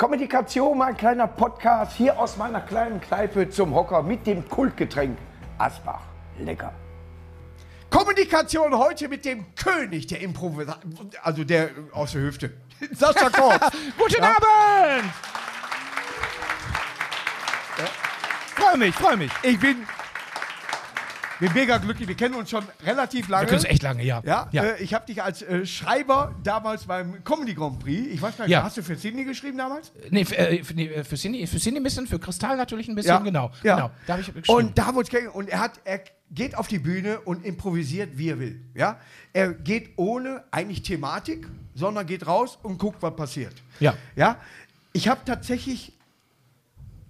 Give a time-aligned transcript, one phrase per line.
[0.00, 5.18] Kommunikation, mein kleiner Podcast hier aus meiner kleinen Kneipe zum Hocker mit dem Kultgetränk
[5.58, 6.00] Asbach.
[6.38, 6.72] Lecker.
[7.90, 12.50] Kommunikation heute mit dem König der Improvisation, also der aus der Hüfte.
[12.92, 13.60] Sascha Korb.
[13.98, 15.10] Guten Abend!
[18.56, 19.30] Freue mich, freue mich.
[19.42, 19.86] Ich bin,
[21.40, 22.06] bin mega glücklich.
[22.06, 23.42] Wir kennen uns schon relativ lange.
[23.42, 24.22] Wir kennen uns echt lange, ja.
[24.24, 24.64] Ja, ja.
[24.64, 28.44] Äh, ich habe dich als äh, Schreiber damals beim Comedy Grand Prix, ich weiß gar
[28.44, 28.62] nicht, Ja.
[28.62, 29.92] hast du für Sydney geschrieben damals?
[30.10, 32.94] nee, für, äh, für, nee, für Cindy, für Cindy ein bisschen, für Kristall natürlich ein
[32.94, 33.50] bisschen, genau.
[33.62, 33.76] ja.
[33.76, 33.90] genau.
[34.06, 34.48] Da ich geschrieben.
[34.48, 36.00] Und da wurde ich und er hat, er
[36.30, 38.60] geht auf die Bühne und improvisiert, wie er will.
[38.74, 38.98] Ja,
[39.32, 43.54] er geht ohne eigentlich Thematik, sondern geht raus und guckt, was passiert.
[43.80, 43.94] Ja.
[44.14, 44.36] ja.
[44.92, 45.92] Ich habe tatsächlich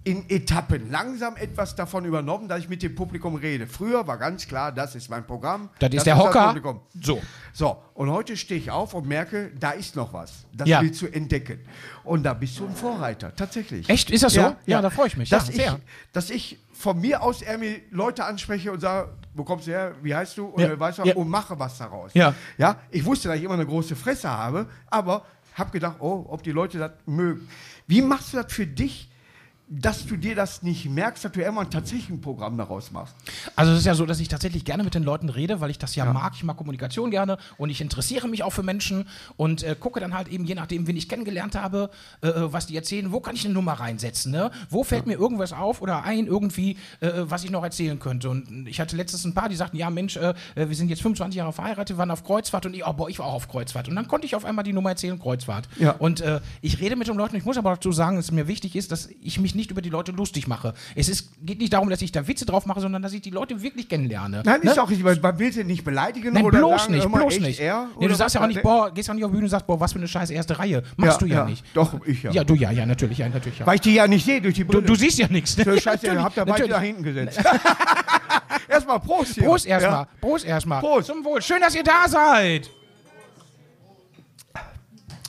[0.03, 3.67] in Etappen langsam etwas davon übernommen, dass ich mit dem Publikum rede.
[3.67, 5.69] Früher war ganz klar, das ist mein Programm.
[5.77, 6.47] Das ist der Hocker.
[6.47, 6.79] Publikum.
[6.99, 7.21] So.
[7.53, 10.45] So, und heute stehe ich auf und merke, da ist noch was.
[10.53, 10.81] Das Ja.
[10.81, 11.59] willst du entdecken.
[12.03, 13.87] Und da bist du ein Vorreiter, tatsächlich.
[13.89, 14.09] Echt?
[14.09, 14.55] Ist das so?
[14.65, 15.29] Ja, da freue ich mich.
[15.29, 15.81] Dass, Ja, ich,
[16.13, 19.93] dass ich von mir aus eher mir Leute anspreche und sage, wo kommst du her,
[20.01, 20.45] wie heißt du?
[20.47, 20.69] Und, Ja.
[20.71, 21.15] äh, weißt du, Ja.
[21.15, 22.11] und mache was daraus.
[22.15, 22.33] Ja.
[22.57, 22.77] ja.
[22.89, 26.51] Ich wusste, dass ich immer eine große Fresse habe, aber habe gedacht, oh, ob die
[26.51, 27.47] Leute das mögen.
[27.85, 29.10] Wie machst du das für dich,
[29.73, 33.15] dass du dir das nicht merkst, dass du immer tatsächlich ein Programm daraus machst?
[33.55, 35.79] Also es ist ja so, dass ich tatsächlich gerne mit den Leuten rede, weil ich
[35.79, 36.33] das ja, mag.
[36.35, 40.13] Ich mag Kommunikation gerne und ich interessiere mich auch für Menschen und äh, gucke dann
[40.13, 41.89] halt eben, je nachdem, wen ich kennengelernt habe,
[42.21, 44.51] äh, äh, was die erzählen, wo kann ich eine Nummer reinsetzen, ne?
[44.69, 48.29] Wo fällt mir irgendwas auf oder ein irgendwie, äh, was ich noch erzählen könnte.
[48.29, 51.01] Und ich hatte letztens ein paar, die sagten, ja Mensch, äh, äh, wir sind jetzt
[51.01, 53.87] 25 Jahre verheiratet, waren auf Kreuzfahrt und ich, oh, boah, ich war auch auf Kreuzfahrt.
[53.87, 55.69] Und dann konnte ich auf einmal die Nummer erzählen, Kreuzfahrt.
[55.79, 55.91] Ja.
[55.91, 58.49] Und äh, ich rede mit den Leuten, ich muss aber dazu sagen, dass es mir
[58.49, 60.73] wichtig ist, dass ich mich nicht über die Leute lustig mache.
[60.95, 63.29] Es ist, geht nicht darum, dass ich da Witze drauf mache, sondern dass ich die
[63.29, 64.41] Leute wirklich kennenlerne.
[64.43, 64.71] Nein, Ne?
[64.71, 67.39] ist auch nicht, weil man will sie nicht beleidigen Nein, oder bloß sagen, nicht, bloß
[67.41, 67.59] nicht.
[67.59, 69.49] Er, nee, du sagst ja auch nicht, boah, gehst auch nicht auf die Bühne und
[69.49, 70.81] sagst, boah, was für eine scheiß erste Reihe.
[70.97, 71.45] Machst Ja, du ja, ja.
[71.45, 71.63] nicht.
[71.75, 72.31] Doch, ich ja.
[72.31, 73.59] Ja, du ja, ja, natürlich, ja, natürlich.
[73.59, 73.67] Ja.
[73.67, 74.83] Weil ich die ja nicht sehe durch die Du, Brille.
[74.83, 75.57] du siehst ja nichts.
[75.57, 75.65] Ne?
[75.65, 77.39] So, Scheiße, ihr Natürlich, habt ja beide da hinten gesetzt.
[78.67, 79.43] erstmal Prost hier.
[79.43, 80.07] Prost erstmal, Ja.
[80.19, 80.79] Prost erstmal.
[80.81, 81.07] Prost.
[81.07, 81.41] Zum Wohl.
[81.41, 82.69] Schön, dass ihr da seid.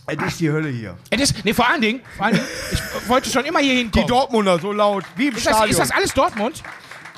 [0.07, 0.97] Es ist die Hölle hier.
[1.11, 3.79] Es ist, nee, vor allen Dingen, vor allen Dingen, ich wollte schon immer hier Die
[3.83, 4.09] hinkommen.
[4.09, 5.71] Dortmunder so laut, wie im ist, das, Stadion.
[5.71, 6.63] ist das alles Dortmund?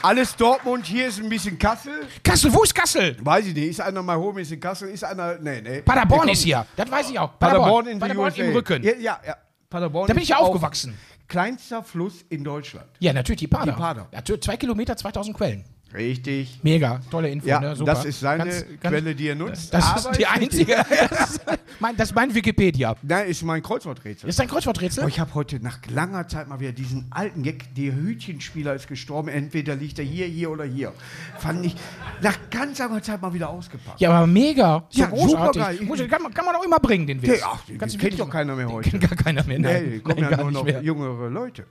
[0.03, 2.07] Alles Dortmund, hier ist ein bisschen Kassel.
[2.23, 3.17] Kassel, wo ist Kassel?
[3.25, 5.81] Weiß ich nicht, ist einer mal hoch, ist in Kassel, ist einer, nee, nee.
[5.81, 6.67] Paderborn Der ist hier.
[6.77, 7.39] Das weiß ich auch.
[7.39, 8.43] Paderborn in die Paderborn USA.
[8.45, 8.83] im Rücken.
[8.83, 9.37] Ja, ja, ja.
[9.71, 10.99] Paderborn Da bin ich ja aufgewachsen.
[11.27, 12.87] Kleinster Fluss in Deutschland.
[12.99, 13.73] Ja, natürlich, die Pader.
[13.73, 14.07] Die Pader.
[14.13, 15.65] Tw- zwei Kilometer, 2000 Quellen.
[15.95, 16.59] Richtig.
[16.63, 17.47] Mega, tolle Info.
[17.47, 17.77] Ja, ne?
[17.77, 17.93] Super.
[17.95, 19.73] das ist seine Ganz- ganz- Quelle, die er nutzt.
[19.73, 20.75] Das ist die einzige.
[21.11, 21.41] Das ist
[21.81, 22.97] mein, das ist mein Wikipedia.
[23.03, 24.29] Nein, ist mein Kreuzworträtsel.
[24.29, 25.05] Ist das ein Kreuzworträtsel?
[25.05, 28.89] Oh, ich habe heute nach langer Zeit mal wieder diesen alten Gag, der Hütchenspieler ist
[28.89, 30.93] gestorben, entweder liegt er hier, hier oder hier.
[31.39, 31.75] Fand ich
[32.23, 34.01] nach ganz langer Zeit mal wieder ausgepackt.
[34.01, 34.85] Ja, aber mega.
[34.91, 35.31] Ja, großartig.
[35.63, 35.83] supergeil.
[35.83, 37.41] Muss, kann, man, kann man auch immer bringen, den Witz.
[37.41, 38.91] Ja, ach, den kennt doch keiner mehr den heute.
[38.91, 39.59] Kennt gar keiner mehr.
[39.59, 40.83] Nein, Nee, kommen nein, ja nur noch mehr.
[40.83, 41.67] jüngere Leute.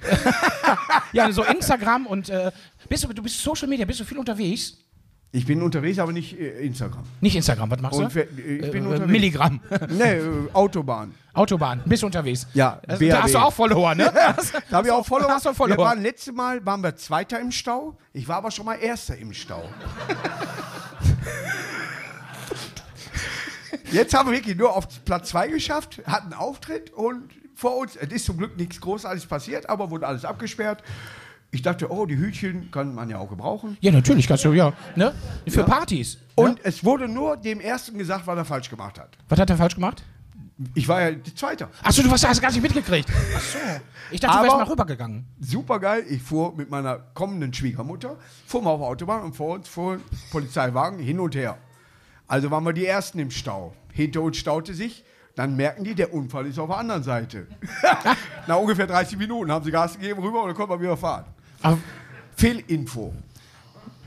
[1.12, 2.50] Ja, so Instagram und äh,
[2.88, 4.76] bist du, du bist Social Media, bist du viel unterwegs?
[5.32, 7.04] Ich bin unterwegs, aber nicht äh, Instagram.
[7.20, 8.20] Nicht Instagram, was machst Und du?
[8.20, 9.10] ich bin äh, unterwegs.
[9.10, 9.60] Milligramm.
[9.88, 11.14] Nee, äh, Autobahn.
[11.32, 12.46] Autobahn, bist du unterwegs?
[12.52, 14.12] Ja, Also, da hast du auch Follower, ne?
[14.70, 15.28] Da habe ich auch Follower.
[15.30, 15.76] Hast du Follower?
[15.78, 17.96] Wir waren letztes Mal waren wir Zweiter im Stau.
[18.12, 19.68] Ich war aber schon mal Erster im Stau.
[23.92, 27.28] Jetzt haben wir wirklich nur auf Platz 2 geschafft, hatten einen Auftritt und
[27.60, 30.82] vor uns, es ist zum Glück nichts Großartiges passiert, aber wurde alles abgesperrt.
[31.50, 33.76] Ich dachte, oh, die Hütchen kann man ja auch gebrauchen.
[33.80, 34.72] Ja, natürlich kannst du, ja.
[34.96, 35.12] Ne?
[35.46, 36.16] Für Partys.
[36.36, 36.60] Und ne?
[36.62, 39.10] es wurde nur dem Ersten gesagt, was er falsch gemacht hat.
[39.28, 40.02] Was hat er falsch gemacht?
[40.74, 41.68] Ich war ja Zweiter.
[41.82, 43.10] Achso, du hast das gar nicht mitgekriegt.
[43.34, 43.58] Achso.
[44.10, 45.26] Ich dachte, du wärst mal rübergegangen.
[45.38, 46.04] Super geil.
[46.08, 48.16] Ich fuhr mit meiner kommenden Schwiegermutter,
[48.46, 50.00] fuhr mal auf der Autobahn und vor uns fuhr
[50.30, 51.58] Polizeiwagen hin und her.
[52.26, 53.74] Also waren wir die Ersten im Stau.
[53.92, 55.04] Hinter uns staute sich.
[55.34, 57.46] Dann merken die, der Unfall ist auf der anderen Seite.
[58.46, 61.24] Nach ungefähr 30 Minuten haben sie Gas gegeben rüber und dann konnten wir wieder fahren.
[61.62, 61.78] Aber
[62.36, 63.14] Fehlinfo.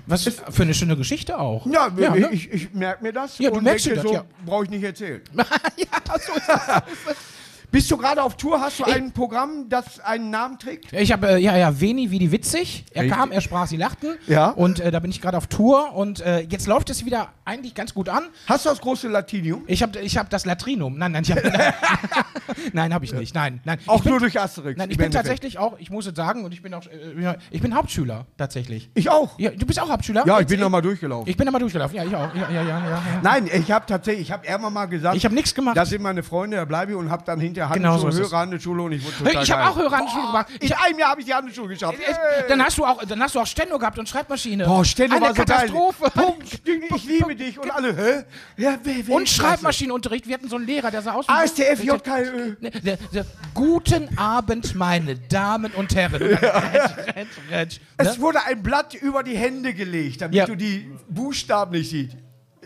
[0.05, 1.65] was für eine schöne Geschichte auch.
[1.65, 2.55] Ja, ja, ich, ne?
[2.55, 4.25] ich, merke mir das Ja, du und merkst denke dir das, so, ja.
[4.45, 5.21] brauche ich nicht erzählen.
[5.35, 6.83] ja, so ist das.
[7.73, 8.61] Bist du gerade auf Tour?
[8.61, 10.93] Hast du ein Programm, das einen Namen trägt?
[10.93, 12.85] Ich habe, äh, ja, ja, Veni wie die witzig.
[12.91, 13.17] Er Richtig.
[13.17, 14.09] kam, er sprach, sie lachten.
[14.27, 14.49] Ja.
[14.49, 17.73] Und äh, da bin ich gerade auf Tour und äh, jetzt läuft es wieder eigentlich
[17.73, 18.25] ganz gut an.
[18.45, 19.63] Hast du das große Latinium?
[19.65, 20.99] Ich habe ich hab das Latrinum.
[20.99, 21.39] Nein, nein, ich hab,
[22.73, 23.33] nein, habe ich nicht.
[23.33, 23.79] Nein, nein.
[23.87, 24.77] Auch ich bin, nur durch Asterix.
[24.77, 25.25] Nein, ich bin Endeffekt.
[25.29, 28.91] tatsächlich auch, ich muss es sagen, und ich bin auch, äh, ich bin Hauptschüler, tatsächlich.
[28.93, 29.39] Ich auch.
[29.39, 30.27] Ja, du bist auch Hauptschüler?
[30.27, 31.27] Ja, ich Jetzt- bin noch mal durchgelaufen.
[31.27, 31.97] Ich bin da mal durchgelaufen.
[31.97, 32.35] Ja, ich auch.
[32.35, 32.89] Ja, ja, ja, ja.
[32.91, 33.01] ja.
[33.23, 35.75] Nein, ich habe tatsächlich, ich habe irgendwann mal gesagt, Ich habe nichts gemacht.
[35.75, 38.09] das sind meine Freunde, da bleibe ich und habe dann hinterher ja Genau so Handelsschule,
[38.09, 38.31] ist es.
[38.31, 40.47] höhere Handelsschule und ich wurde total Ich habe auch höhere Handelsschule gemacht.
[40.59, 41.97] In Ich, einem Jahr habe ich die Handelsschule geschafft.
[41.99, 44.65] äh, dann, hast du auch, dann hast du auch Steno gehabt und Schreibmaschine.
[44.65, 46.11] Boah, Stände Eine war so Katastrophe.
[46.13, 46.25] geil.
[46.25, 46.61] Punkt.
[46.95, 47.59] Ich liebe dich.
[47.59, 48.23] Und alle, hä?
[48.57, 50.27] Ja, wer, wer Und Schreibmaschinenunterricht.
[50.27, 51.31] Wir hatten so einen Lehrer, der sah aus wie...
[51.31, 52.55] ASTF, JKÖ.
[52.61, 56.21] Ne, der, der, guten Abend, meine Damen und Herren.
[56.23, 57.81] Und dann Retsch, retsch, retsch, ne?
[57.97, 60.45] Es wurde ein Blatt über die Hände gelegt, damit Ja.
[60.45, 62.15] du die Buchstaben nicht siehst.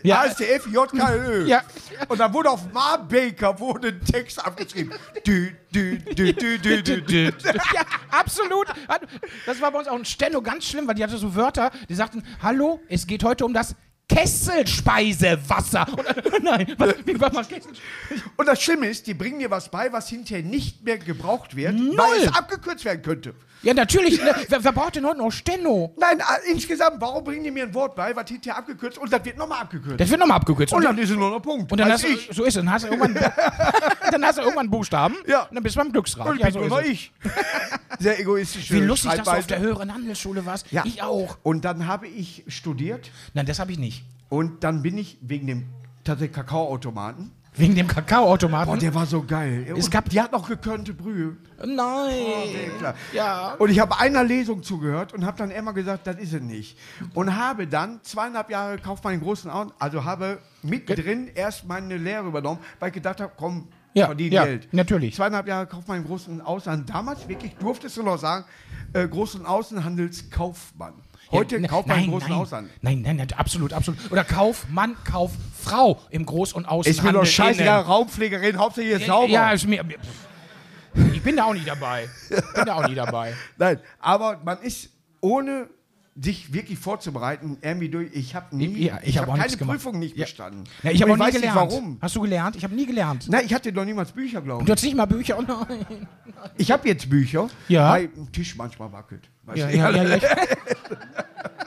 [0.02, 0.20] Ja.
[0.22, 1.46] ASTF, JKÖ.
[1.46, 1.62] Ja.
[2.08, 4.92] Und dann wurde auf Marbaker wurde ein Text abgeschrieben.
[5.26, 7.32] Dü, dü, dü, dü, dü, dü, dü.
[7.74, 8.66] ja, absolut.
[9.46, 11.94] Das war bei uns auch ein Steno ganz schlimm, weil die hatte so Wörter, die
[11.94, 13.74] sagten, hallo, es geht heute um das
[14.08, 15.86] Kesselspeiseewasser.
[15.90, 17.72] Und, nein, was, wie war mal Kessel?
[18.36, 21.74] Und das Schlimme ist, die bringen dir was bei, was hinterher nicht mehr gebraucht wird,
[21.74, 23.34] weil es abgekürzt werden könnte.
[23.62, 24.22] Ja, natürlich.
[24.22, 25.92] Ne, wer, wer braucht denn heute noch Steno?
[25.98, 29.24] Nein, äh, insgesamt, warum bringen die mir ein Wort bei, was hinterher abgekürzt und das
[29.24, 30.00] wird nochmal abgekürzt?
[30.00, 30.72] Das wird nochmal abgekürzt.
[30.72, 31.70] Und dann ist es nur noch Punkt.
[31.72, 32.28] und dann hast du, ich.
[32.32, 33.14] so ist es, dann hast du irgendwann,
[34.12, 35.42] dann hast du irgendwann Buchstaben Ja.
[35.42, 36.26] und dann bist du beim Glücksrad.
[36.28, 36.86] Und ich ja, bin so noch es.
[36.88, 37.12] ich.
[37.98, 38.70] Sehr egoistisch.
[38.70, 40.70] Wie lustig, dass du auf der höheren Handelsschule warst.
[40.70, 40.84] ja.
[40.86, 41.38] Ich auch.
[41.42, 44.04] Und dann habe ich studiert Nein, das habe ich nicht.
[44.28, 45.66] und dann bin ich wegen dem
[46.04, 47.32] tatsächlich Kakaoautomaten.
[47.54, 48.72] Wegen dem Kakaoautomaten.
[48.72, 49.66] Boah, der war so geil.
[49.76, 51.36] Es Und gab- die hat noch gekörnte Brühe.
[51.58, 52.70] Nein.
[52.78, 52.94] Klar.
[53.12, 53.54] Ja.
[53.58, 56.78] Und ich habe einer Lesung zugehört und habe dann immer gesagt, das ist es nicht.
[57.14, 62.26] Und habe dann zweieinhalb Jahre Kaufmann in großen Augen, also habe mittendrin erst meine Lehre
[62.28, 64.68] übernommen, weil ich gedacht habe, komm, Ja, verdien ja, Geld.
[64.72, 65.14] natürlich.
[65.14, 66.88] Zweieinhalb Jahre Kaufmann im großen Ausland.
[66.90, 68.44] Damals wirklich durftest du noch sagen,
[68.92, 70.94] äh, Groß- und Außenhandelskaufmann.
[71.30, 72.70] Heute Ja, ne- Kaufmann nein, im großen nein, Ausland.
[72.80, 74.10] Nein, nein, nein, absolut, absolut.
[74.10, 76.90] Oder Kaufmann, Kauffrau im Groß- und Außenhandel.
[76.90, 77.90] Ist mir doch scheißegal, innen.
[77.90, 79.28] Raumpflegerin, Hauptsache hier ist Ja, sauber.
[79.28, 79.84] Ja, ist mir,
[81.12, 82.08] ich bin da auch nicht dabei.
[82.30, 83.34] bin da auch nicht dabei.
[83.58, 85.68] Nein, aber man ist ohne
[86.20, 88.10] sich wirklich vorzubereiten, irgendwie durch.
[88.12, 89.56] Ich habe nie, Ja, ich ich hab habe auch keine.
[89.56, 90.64] Prüfung nicht bestanden.
[90.82, 91.60] Ja, ich habe auch nie weiß gelernt.
[91.60, 91.98] Nicht warum.
[92.00, 92.56] Hast du gelernt?
[92.56, 93.26] Ich habe nie gelernt.
[93.28, 94.76] Nein, ich hatte noch niemals Bücher, glaube Du ich.
[94.76, 95.36] hast nicht mal Bücher.
[95.38, 96.08] Oh nein.
[96.56, 97.90] Ich habe jetzt Bücher, Ja.
[97.92, 99.28] weil ein Tisch manchmal wackelt.
[99.44, 99.76] Weißt Ja, du?
[99.76, 100.18] ja, ja, ja.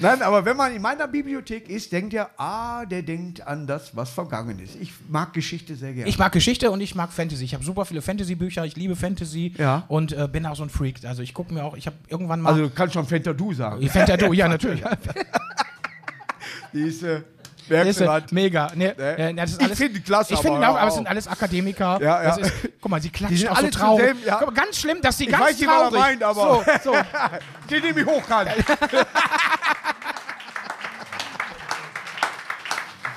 [0.00, 3.94] Nein, aber wenn man in meiner Bibliothek ist, denkt er, ah, der denkt an das,
[3.96, 4.74] was vergangen ist.
[4.80, 6.08] Ich mag Geschichte sehr gerne.
[6.08, 7.44] Ich mag Geschichte und ich mag Fantasy.
[7.44, 8.64] Ich habe super viele Fantasy-Bücher.
[8.64, 9.54] Ich liebe Fantasy.
[9.56, 9.84] Ja.
[9.88, 10.96] Und äh, bin auch so ein Freak.
[11.04, 12.50] Also ich gucke mir auch, ich habe irgendwann mal.
[12.50, 13.88] also du kannst schon Fenta Du sagen.
[13.88, 14.82] Fantasy, ja, natürlich.
[16.72, 17.20] Die ist, äh,
[17.68, 18.72] merkst äh, mega.
[18.74, 19.16] Ne, Ne?
[19.18, 21.06] äh, das ist Ich alles, finde die klasse, Ich finde aber auch, aber es sind
[21.06, 22.00] alles Akademiker.
[22.02, 22.34] Ja, ja.
[22.36, 24.06] Ist, guck mal, sie klatschen sind auch so alle traurig.
[24.08, 24.40] zusammen, ja.
[24.40, 26.00] Mal, ganz schlimm, dass sie Ich ganz weiß nicht, was er traurig.
[26.00, 26.96] meint, aber- So, so.
[27.70, 28.50] Die nehme ich hochkant.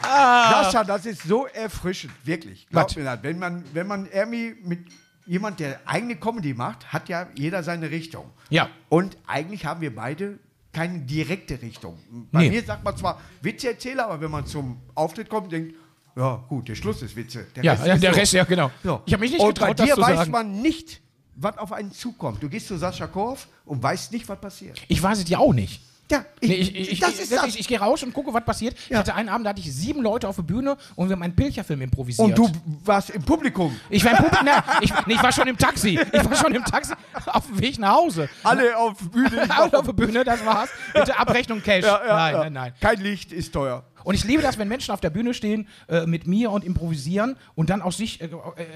[0.08, 2.68] Sascha, das ist so erfrischend, wirklich.
[2.70, 3.24] Glaub mir das.
[3.24, 4.80] Wenn man, wenn man irgendwie mit
[5.26, 8.30] jemand, der eigene Comedy macht, hat ja jeder seine Richtung.
[8.50, 8.70] Ja.
[8.90, 10.40] Und eigentlich haben wir beide
[10.72, 11.98] keine direkte Richtung.
[12.32, 12.50] Bei Nee.
[12.52, 15.74] mir sagt man zwar Witzeerzähler, aber wenn man zum Auftritt kommt, denkt,
[16.16, 17.46] ja gut, der Schluss ist Witze.
[17.56, 18.20] Der Ja, Rest ja, der so.
[18.20, 18.72] Rest, ja, genau.
[18.84, 19.02] So.
[19.06, 20.32] Ich habe mich nicht und getraut, bei dir das zu weiß sagen.
[20.32, 21.02] man nicht,
[21.36, 22.42] was auf einen zukommt.
[22.42, 24.82] Du gehst zu Sascha Korf und weißt nicht, was passiert.
[24.88, 25.82] Ich weiß es ja auch nicht.
[26.10, 27.46] Ja, Nee, ich, ich, ich, das ich, ist das.
[27.48, 28.76] ich, ich gehe raus und gucke, was passiert.
[28.86, 29.00] Ich Ja.
[29.00, 31.36] hatte einen Abend, da hatte ich sieben Leute auf der Bühne und wir haben einen
[31.36, 32.28] Pilcherfilm improvisiert.
[32.30, 32.50] und du
[32.86, 33.78] warst im Publikum.
[33.90, 36.00] Ich war, im Publikum, na, ich, nee, ich war schon im Taxi.
[36.14, 36.94] Ich war schon im Taxi
[37.26, 38.30] auf dem Weg nach Hause.
[38.44, 39.50] Alle auf Bühne.
[39.50, 40.70] Alle auf der Bühne, das war's.
[40.94, 41.84] Bitte Abrechnung Cash.
[41.84, 42.40] Ja, ja, nein, ja.
[42.44, 42.74] nein, nein.
[42.80, 43.84] Kein Licht ist teuer.
[44.08, 47.36] Und ich liebe das, wenn Menschen auf der Bühne stehen äh, mit mir und improvisieren
[47.56, 48.30] und dann aus sich äh, äh,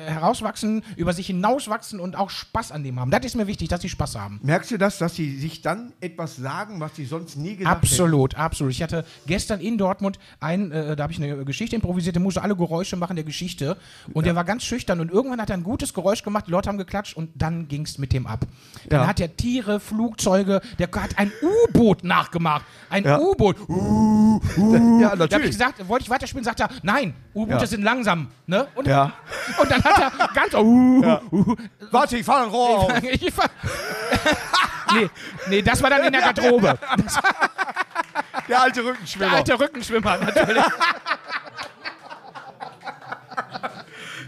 [0.07, 3.11] herauswachsen, über sich hinauswachsen und auch Spaß an dem haben.
[3.11, 4.41] Das ist mir wichtig, dass sie Spaß haben.
[4.43, 8.35] Merkst du das, dass sie sich dann etwas sagen, was sie sonst nie gesagt Absolut,
[8.35, 8.73] absolut.
[8.73, 12.41] Ich hatte gestern in Dortmund einen, äh, da habe ich eine Geschichte improvisiert, der musste
[12.43, 13.77] alle Geräusche machen der Geschichte.
[14.11, 16.67] Und der war ganz schüchtern und irgendwann hat er ein gutes Geräusch gemacht, die Leute
[16.67, 18.45] haben geklatscht und dann ging es mit dem ab.
[18.89, 19.07] Dann Ja.
[19.07, 22.65] hat er Tiere, Flugzeuge, der hat ein U-Boot nachgemacht.
[22.89, 23.17] Ein Ja.
[23.17, 23.55] U-Boot.
[23.59, 24.99] hätten?
[24.99, 27.65] Ja, Da habe ich gesagt, wollte ich weiterspielen, sagt er, nein, U-Boote Ja.
[27.67, 28.29] sind langsam.
[28.47, 28.67] Ne?
[28.75, 29.11] Und, Ja.
[29.59, 30.53] und dann hat er ganz.
[30.53, 31.55] Uh, uh,
[31.91, 33.03] Warte, ich fahre ein Rohr auf.
[33.03, 33.45] ich war,
[34.93, 35.09] nee,
[35.47, 36.77] nee, das war dann in der Garderobe.
[38.47, 39.33] Der alte Der Rückenschwimmer.
[39.33, 40.63] alte Rückenschwimmer, natürlich.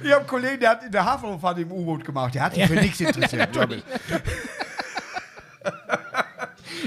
[0.03, 2.35] Ich habe einen Kollegen, der hat in der Hafenrundfahrt im U-Boot gemacht.
[2.35, 3.49] Der hat sich für nichts interessiert.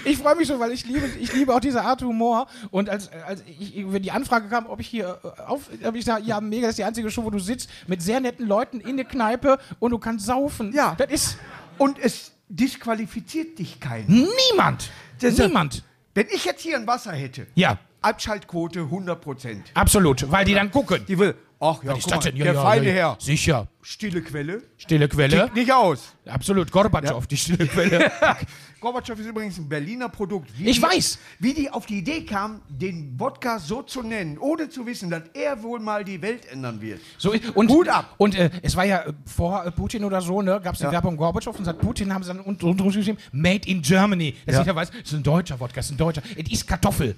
[0.04, 0.18] Ich.
[0.18, 2.46] Freue mich so, weil ich liebe, ich liebe auch diese Art Humor.
[2.70, 6.04] Und als, als ich, wenn die Anfrage kam, ob ich hier äh, auf, habe ich
[6.04, 8.80] gesagt, ja, mega, das ist die einzige Show, wo du sitzt mit sehr netten Leuten
[8.80, 10.72] in der Kneipe und du kannst saufen.
[10.72, 10.94] Ja.
[10.98, 11.38] Das ist
[11.78, 14.06] Und es disqualifiziert dich keiner.
[14.08, 14.90] niemand.
[15.20, 15.82] Das niemand.
[16.14, 19.70] Wenn ich jetzt hier ein Wasser hätte, Ja, Abschaltquote 100 Prozent.
[19.74, 21.04] absolut, weil die dann gucken.
[21.08, 22.34] Die will, Ach ja, guck das mal?
[22.36, 23.16] Ja, der ja, feine ja, Herr.
[23.18, 23.66] Sicher.
[23.80, 24.62] Stille Quelle.
[24.76, 25.44] Stille Quelle.
[25.44, 26.12] Kickt nicht aus.
[26.26, 26.70] Absolut.
[26.70, 28.10] Gorbatschow, die stille Quelle.
[28.80, 30.50] Gorbatschow ist übrigens ein Berliner Produkt.
[30.58, 31.18] Wie Ich die, weiß.
[31.38, 35.22] Wie die auf die Idee kam, den Wodka so zu nennen, ohne zu wissen, dass
[35.32, 37.00] er wohl mal die Welt ändern wird.
[37.16, 38.14] So, und, Hut ab.
[38.18, 40.90] Und äh, es war ja äh, vor äh, Putin oder so, ne, gab es die
[40.90, 44.34] Werbung Gorbatschow und seit Putin haben sie dann unten drunter geschrieben, Made in Germany.
[44.44, 44.60] Dass Ja.
[44.62, 46.22] jeder weiß, es ist ein deutscher Wodka, es ist ein deutscher.
[46.36, 47.16] Es ist Kartoffel.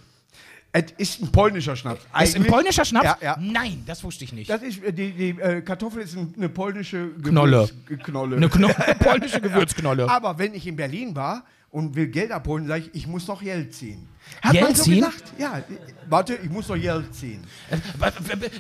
[0.71, 2.03] Es ist ein polnischer Schnaps.
[2.23, 3.05] Ist ein polnischer Schnaps?
[3.07, 3.37] Ja, ja.
[3.41, 4.51] Nein, das wusste ich nicht.
[4.51, 7.69] Das ist, äh, die, die äh, Kartoffel ist ein, eine polnische Knolle.
[7.89, 8.37] Gewürz- Knolle.
[8.37, 8.69] Eine Kno
[9.01, 10.09] polnische Gewürzknolle.
[10.11, 11.45] Aber wenn ich in Berlin war
[11.79, 14.09] und will Geld abholen, sage ich, ich muss noch Geld ziehen.
[14.43, 14.97] Hat man Geld so ziehen?
[14.97, 15.25] gesagt?
[15.39, 15.63] Ja, äh,
[16.09, 17.43] warte, ich muss noch Geld ziehen.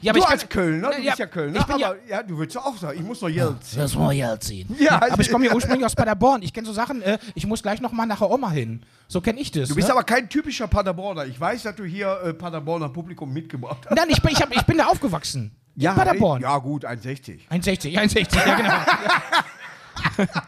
[0.00, 2.22] ja, du ich als Kölner, du Ja, bist ja Kölner, ich bin ja- aber ja,
[2.22, 3.78] du würdest auch sagen, ich muss noch Geld ziehen.
[3.80, 4.76] Das muss Geld ziehen.
[4.78, 6.42] Ja, aber ich komme ja ursprünglich aus Paderborn.
[6.42, 8.82] Ich kenne so Sachen, äh, ich muss gleich noch mal nach der Oma hin.
[9.08, 9.68] So kenne ich das.
[9.68, 9.94] Du bist ne?
[9.94, 11.26] aber kein typischer Paderborner.
[11.26, 13.96] Ich weiß, dass du hier äh, Paderborner Publikum mitgebracht hast.
[13.96, 15.50] Nein, ich bin, ich, hab, ich bin da aufgewachsen.
[15.76, 16.40] in Paderborn.
[16.42, 17.48] Ja, gut, 1,60.
[17.50, 20.28] 1,60, 1,60, ja genau.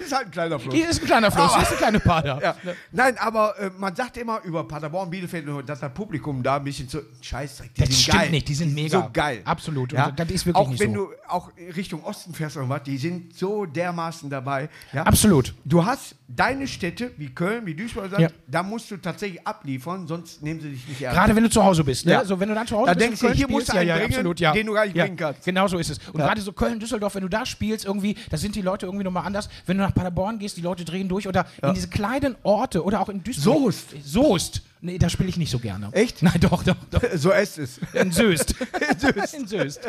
[0.04, 0.74] Ist halt ein kleiner Fluss.
[0.74, 2.40] Hier ist ein kleiner Fluss, hier ist eine kleine Pader.
[2.42, 2.54] Ja.
[2.92, 6.88] Nein, aber äh, man sagt immer über Paderborn, Bielefeld, dass das Publikum da ein bisschen
[6.88, 7.74] so Scheißdreck.
[7.74, 8.30] Die Das sind stimmt geil.
[8.30, 9.00] nicht, die sind mega.
[9.02, 9.42] So geil.
[9.44, 9.92] Absolut.
[9.92, 10.10] Und Ja?
[10.10, 11.06] das ist wirklich auch wenn so.
[11.06, 14.68] du auch Richtung Osten fährst oder was, die sind so dermaßen dabei.
[14.92, 15.02] Ja?
[15.02, 15.54] Absolut.
[15.64, 18.28] Du hast deine Städte wie Köln, wie Duisburg, Ja.
[18.46, 21.18] da musst du tatsächlich abliefern, sonst nehmen sie dich nicht ernst.
[21.18, 22.12] Gerade wenn du zu Hause bist, ne?
[22.12, 22.24] Ja.
[22.24, 23.78] So, wenn du dann zu Hause Da bist denkst und du, hier musst spielst, du
[23.80, 25.44] einen ja, bringen, absolut, den du gar nicht bringen kannst.
[25.44, 25.98] Genau so ist es.
[26.08, 29.04] Und gerade so Köln, Düsseldorf, wenn du da spielst, irgendwie, da sind die Leute irgendwie
[29.04, 29.48] nochmal anders.
[29.66, 33.00] Wenn du nach Paderborn gehst, die Leute drehen durch oder in diese kleinen Orte oder
[33.00, 33.72] auch in Duisburg.
[33.72, 33.88] Soest.
[34.04, 34.62] Soest.
[34.80, 35.90] Nee, da spiele ich nicht so gerne.
[35.92, 36.22] Echt?
[36.22, 37.02] Nein, doch, doch, doch.
[37.14, 37.78] so ist es.
[37.92, 38.54] In Söst.
[39.36, 39.80] in Söst.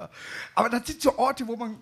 [0.54, 1.76] Aber das sind so Orte, wo man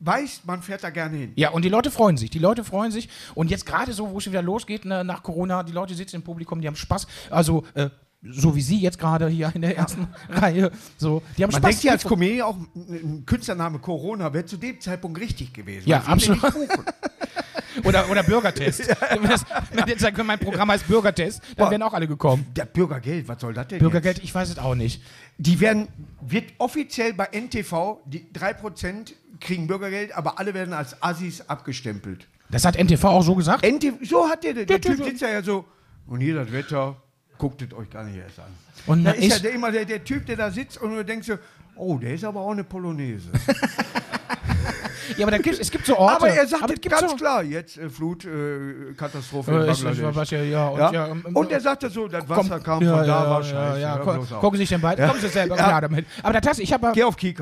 [0.00, 1.32] weiß, man fährt da gerne hin.
[1.36, 2.28] Ja, und die Leute freuen sich.
[2.28, 3.08] Die Leute freuen sich.
[3.34, 6.22] Und jetzt gerade so, wo es wieder losgeht, ne, nach Corona, die Leute sitzen im
[6.22, 7.06] Publikum, die haben Spaß.
[7.30, 7.88] Also, äh,
[8.30, 10.70] so wie Sie jetzt gerade hier in der ersten Reihe.
[10.96, 11.70] So, die haben Man Spaß.
[11.70, 15.88] denkt ja als Comedian auch, ein Künstlername Corona wäre zu dem Zeitpunkt richtig gewesen.
[15.88, 16.42] Ja, absolut.
[17.82, 18.88] Oder, oder Bürgertest.
[19.10, 21.70] Wenn, das, wenn jetzt mein Programm heißt Bürgertest, dann Boah.
[21.72, 22.46] wären auch alle gekommen.
[22.54, 25.02] Der Bürgergeld, was soll das denn Bürgergeld, ich weiß es auch nicht.
[25.02, 25.10] Jetzt?
[25.38, 25.88] Die werden,
[26.20, 32.28] wird offiziell bei NTV, die 3% kriegen Bürgergeld, aber alle werden als Assis abgestempelt.
[32.48, 33.64] Das hat NTV auch so gesagt.
[33.66, 35.64] NTV, so hat der, der, Der Typ sitzt ja, ja so,
[36.06, 36.96] und hier das Wetter,
[37.38, 38.46] guckt es euch gar nicht erst an.
[38.86, 41.26] Und Da ist ja der, immer der, der Typ, der da sitzt und du denkst
[41.26, 41.38] so,
[41.76, 43.28] oh, der ist aber auch eine Polonaise.
[45.16, 46.16] ja, aber da gibt, es gibt so Orte.
[46.16, 50.30] aber er sagt aber ganz so, klar, jetzt äh, Flut, äh, in Bangladesch.
[50.32, 50.92] ja, ja, und Ja?
[50.92, 53.44] ja, und er sagte so, das Komm, Wasser kam ja, von da, ja, war ja,
[53.44, 53.80] scheiße.
[53.80, 54.40] Ja, auf.
[54.40, 55.64] gucken Sie sich den beiden, kommen Sie selber Ja.
[55.64, 56.06] klar damit.
[56.22, 56.92] Aber der Tasse, ich habe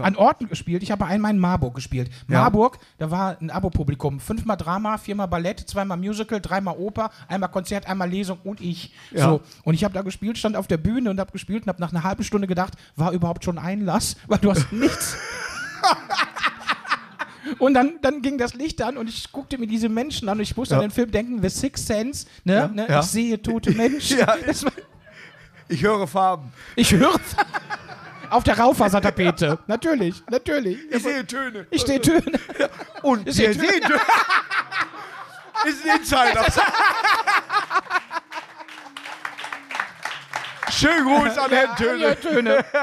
[0.03, 0.83] an Orten gespielt.
[0.83, 2.11] Ich habe einmal in Marburg gespielt.
[2.29, 2.43] Ja.
[2.43, 4.21] Marburg, da war ein Abo-Publikum.
[4.21, 8.93] Fünfmal Drama, viermal Ballett, zweimal Musical, dreimal Oper, einmal Konzert, einmal Lesung und ich.
[9.11, 9.25] Ja.
[9.29, 9.41] So.
[9.65, 11.93] Und ich habe da gespielt, stand auf der Bühne und habe gespielt und habe nach
[11.93, 14.17] einer halben Stunde gedacht, war überhaupt schon Einlass?
[14.27, 15.17] Weil du hast nichts.
[17.59, 20.43] Und dann, dann ging das Licht an und ich guckte mir diese Menschen an und
[20.43, 20.81] ich musste Ja.
[20.81, 22.55] an den Film denken, The Sixth Sense, ne?
[22.55, 22.87] Ja, ne?
[22.89, 23.01] ja.
[23.01, 24.19] Ich sehe tote Menschen.
[24.21, 24.37] War,
[25.69, 26.53] Ich höre Farben.
[26.77, 27.19] ich höre
[28.31, 29.59] auf der Raufasertapete.
[29.67, 30.79] natürlich, natürlich.
[30.91, 31.67] Ich sehe Töne.
[31.71, 32.23] Ich sehe Töne.
[33.03, 33.81] Und Ich sehe Töne.
[35.67, 36.47] ist ein Insider.
[40.73, 42.21] Schönen Gruß an Herrn Töne.
[42.21, 42.65] Töne.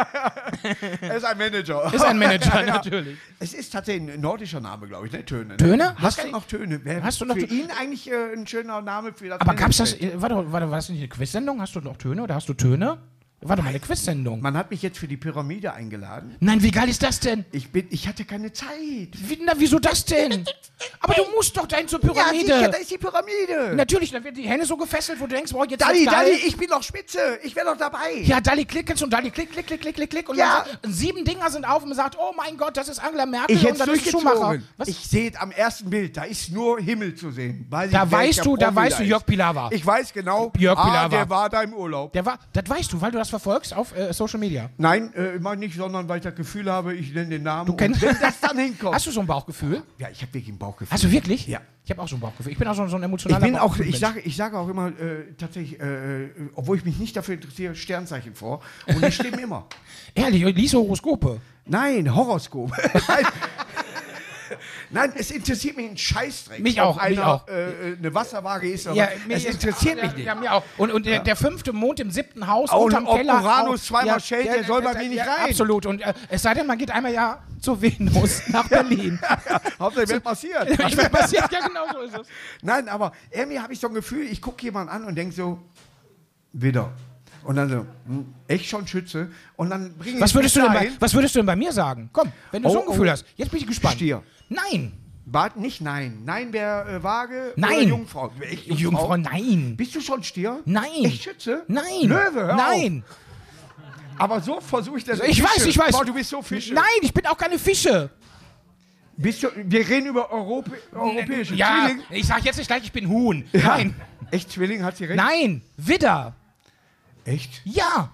[1.01, 1.93] Er ist ein Manager.
[1.93, 3.17] Ist ein Manager, natürlich.
[3.39, 5.25] Es ist tatsächlich ein nordischer Name, glaube ich, ne?
[5.25, 5.45] Töne.
[5.49, 5.57] Ne?
[5.57, 5.95] Töne?
[5.97, 6.79] Hast Hast du noch Töne?
[6.83, 9.77] Wer, Hast du noch für ihn eigentlich äh, ein schöner Name für das Aber gab's
[9.77, 10.15] das, Management?
[10.15, 11.61] äh, warte, warte, war das nicht eine Quizsendung?
[11.61, 12.99] Hast du noch Töne oder hast du Töne?
[13.41, 14.41] Warte mal, eine Quizsendung.
[14.41, 16.35] Man hat mich jetzt für die Pyramide eingeladen.
[16.41, 17.45] Nein, wie geil ist das denn?
[17.51, 18.69] Ich, bin, ich hatte keine Zeit.
[19.13, 20.43] Wie, na, wieso das denn?
[20.99, 22.45] Aber du musst doch dahin zur Ja, Pyramide.
[22.45, 23.75] sicher, da ist die Pyramide.
[23.75, 26.13] Natürlich, dann werden die Hände so gefesselt, wo du denkst, boah, jetzt Dalli, geil.
[26.15, 27.39] Dalli, ich bin doch Spitze.
[27.43, 28.13] Ich wäre doch dabei.
[28.23, 30.29] Ja, Dalli klick und Dalli klick, klick, klick, klick, klick, klick.
[30.29, 30.65] Und Ja.
[30.81, 33.55] dann sieben Dinger sind auf und man sagt, oh mein Gott, das ist Angela Merkel
[33.55, 34.59] Ich und dann ist Schumacher.
[34.77, 34.87] Was?
[34.89, 36.17] Ich sehe es am ersten Bild.
[36.17, 37.65] Da ist nur Himmel zu sehen.
[37.69, 39.09] Weiß Da weißt du, da Promi weißt du, ist.
[39.09, 39.69] Jörg Pilawa.
[39.71, 40.51] Ich weiß genau.
[40.57, 41.07] Jörg ah, Pilawa.
[41.09, 42.11] der war da im Urlaub.
[42.13, 44.69] Der war, das weißt du, weil du das verfolgst auf äh, Social Media.
[44.77, 47.67] Nein, äh, immer nicht, sondern weil ich das Gefühl habe, ich nenne den Namen.
[47.67, 48.95] Du kennst- wenn das dann hinkommt.
[48.95, 49.83] Hast du so ein Bauchgefühl?
[49.97, 50.93] ja, ich habe wirklich ein Bauchgefühl.
[50.93, 51.47] Hast du wirklich?
[51.47, 51.61] Ja.
[51.85, 52.51] Ich habe auch so ein Bauchgefühl.
[52.51, 54.67] Ich bin auch so, so ein Ich emotionaler bin auch, ich sage, ich sage auch
[54.69, 58.61] immer äh, tatsächlich, äh, obwohl ich mich nicht dafür interessiere, Sternzeichen vor.
[58.87, 59.65] Und die stimmen immer.
[60.13, 61.41] Ehrlich, lies Horoskope.
[61.65, 62.71] Nein, Horoskop.
[64.89, 65.13] Nein.
[65.15, 66.59] Es interessiert mich ein Scheißdreck.
[66.59, 67.47] Mich auch, mich einer, auch.
[67.47, 68.87] Äh, eine Wasserwaage ist.
[68.87, 70.25] Aber Ja, es mir- interessiert ja, mich nicht.
[70.25, 70.63] Ja, mir auch.
[70.77, 73.41] Und, und der, der fünfte Mond im siebten Haus Auch unterm ob Keller.
[73.41, 75.49] Uranus auch- zweimal schält, der soll bei mir nicht rein.
[75.49, 75.85] Absolut.
[75.85, 79.19] Und äh, es sei denn, man geht einmal ja zur Venus nach Berlin.
[79.79, 80.69] Hauptsache, wird passiert.
[80.71, 82.27] ich weiß, passiert, ja, genau so ist es.
[82.61, 85.59] Nein, aber irgendwie habe ich so ein Gefühl, ich gucke jemanden an und denke so,
[86.53, 86.91] wieder.
[87.43, 89.29] Und dann so, hm, echt schon Schütze?
[89.55, 91.71] Und dann bringe Was ich würdest, du denn bei, was würdest du denn bei mir
[91.71, 92.09] sagen?
[92.11, 93.11] Komm, wenn du so Oh, ein Gefühl oh.
[93.11, 93.25] hast.
[93.35, 93.95] Jetzt bin ich gespannt.
[93.95, 94.23] Stier.
[94.49, 94.93] Nein.
[95.25, 96.23] Bart, nicht nein.
[96.25, 97.71] Nein wäre äh, vage Nein.
[97.71, 98.31] oder Jungfrau.
[98.41, 99.75] Echt Jungfrau, nein.
[99.77, 100.59] Bist du schon Stier?
[100.65, 101.05] Nein.
[101.05, 101.63] Echt Schütze?
[101.67, 101.83] Nein.
[102.03, 103.03] Löwe, hör Nein.
[103.07, 103.17] Auf.
[104.19, 105.19] Aber so versuche ich das.
[105.21, 105.91] Ich weiß, ich weiß.
[105.91, 106.73] Boah, du bist so Fische.
[106.73, 108.09] Nein, ich bin auch keine Fische.
[109.15, 112.03] Bist du, wir reden über Europä europäische Ja, Zwilling.
[112.09, 113.45] ich sag jetzt nicht gleich, ich bin Huhn.
[113.51, 113.77] Ja.
[113.77, 113.95] Nein.
[114.31, 115.17] Echt Zwilling, hat sie recht?
[115.17, 115.61] Nein.
[115.77, 116.35] Widder.
[117.29, 117.61] Echt?
[117.63, 118.09] Ja.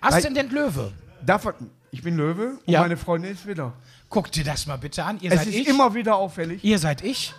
[0.00, 0.92] Aszendent Löwe.
[1.24, 1.54] Davon,
[1.90, 2.80] ich bin Löwe und Ja.
[2.80, 3.72] meine Freundin ist wieder.
[4.10, 5.18] Guck dir das mal bitte an.
[5.20, 5.68] Ihr Es seid ist ich.
[5.68, 6.62] immer wieder auffällig.
[6.62, 7.34] Ihr seid ich.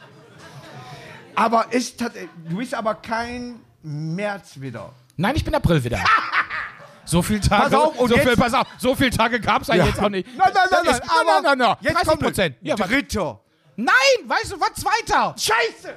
[1.36, 1.68] Aber
[1.98, 2.14] tat,
[2.50, 4.92] du bist aber kein März wieder.
[5.18, 6.00] Nein, ich bin April wieder.
[7.06, 7.64] So viele Tage.
[7.64, 9.84] Pass auf, und so, viel, pass auf, so viele Tage gab es ja.
[9.84, 10.28] jetzt auch nicht.
[10.38, 10.94] Nein, nein, nein, Das nein.
[10.94, 11.76] ist- nein, nein, nein, nein.
[11.82, 12.56] Jetzt 30 kommt Prozent.
[12.62, 13.40] Ja, was- Dritter.
[13.78, 13.96] Nein,
[14.28, 14.74] weißt du was?
[14.76, 15.36] Zweiter.
[15.36, 15.96] Scheiße!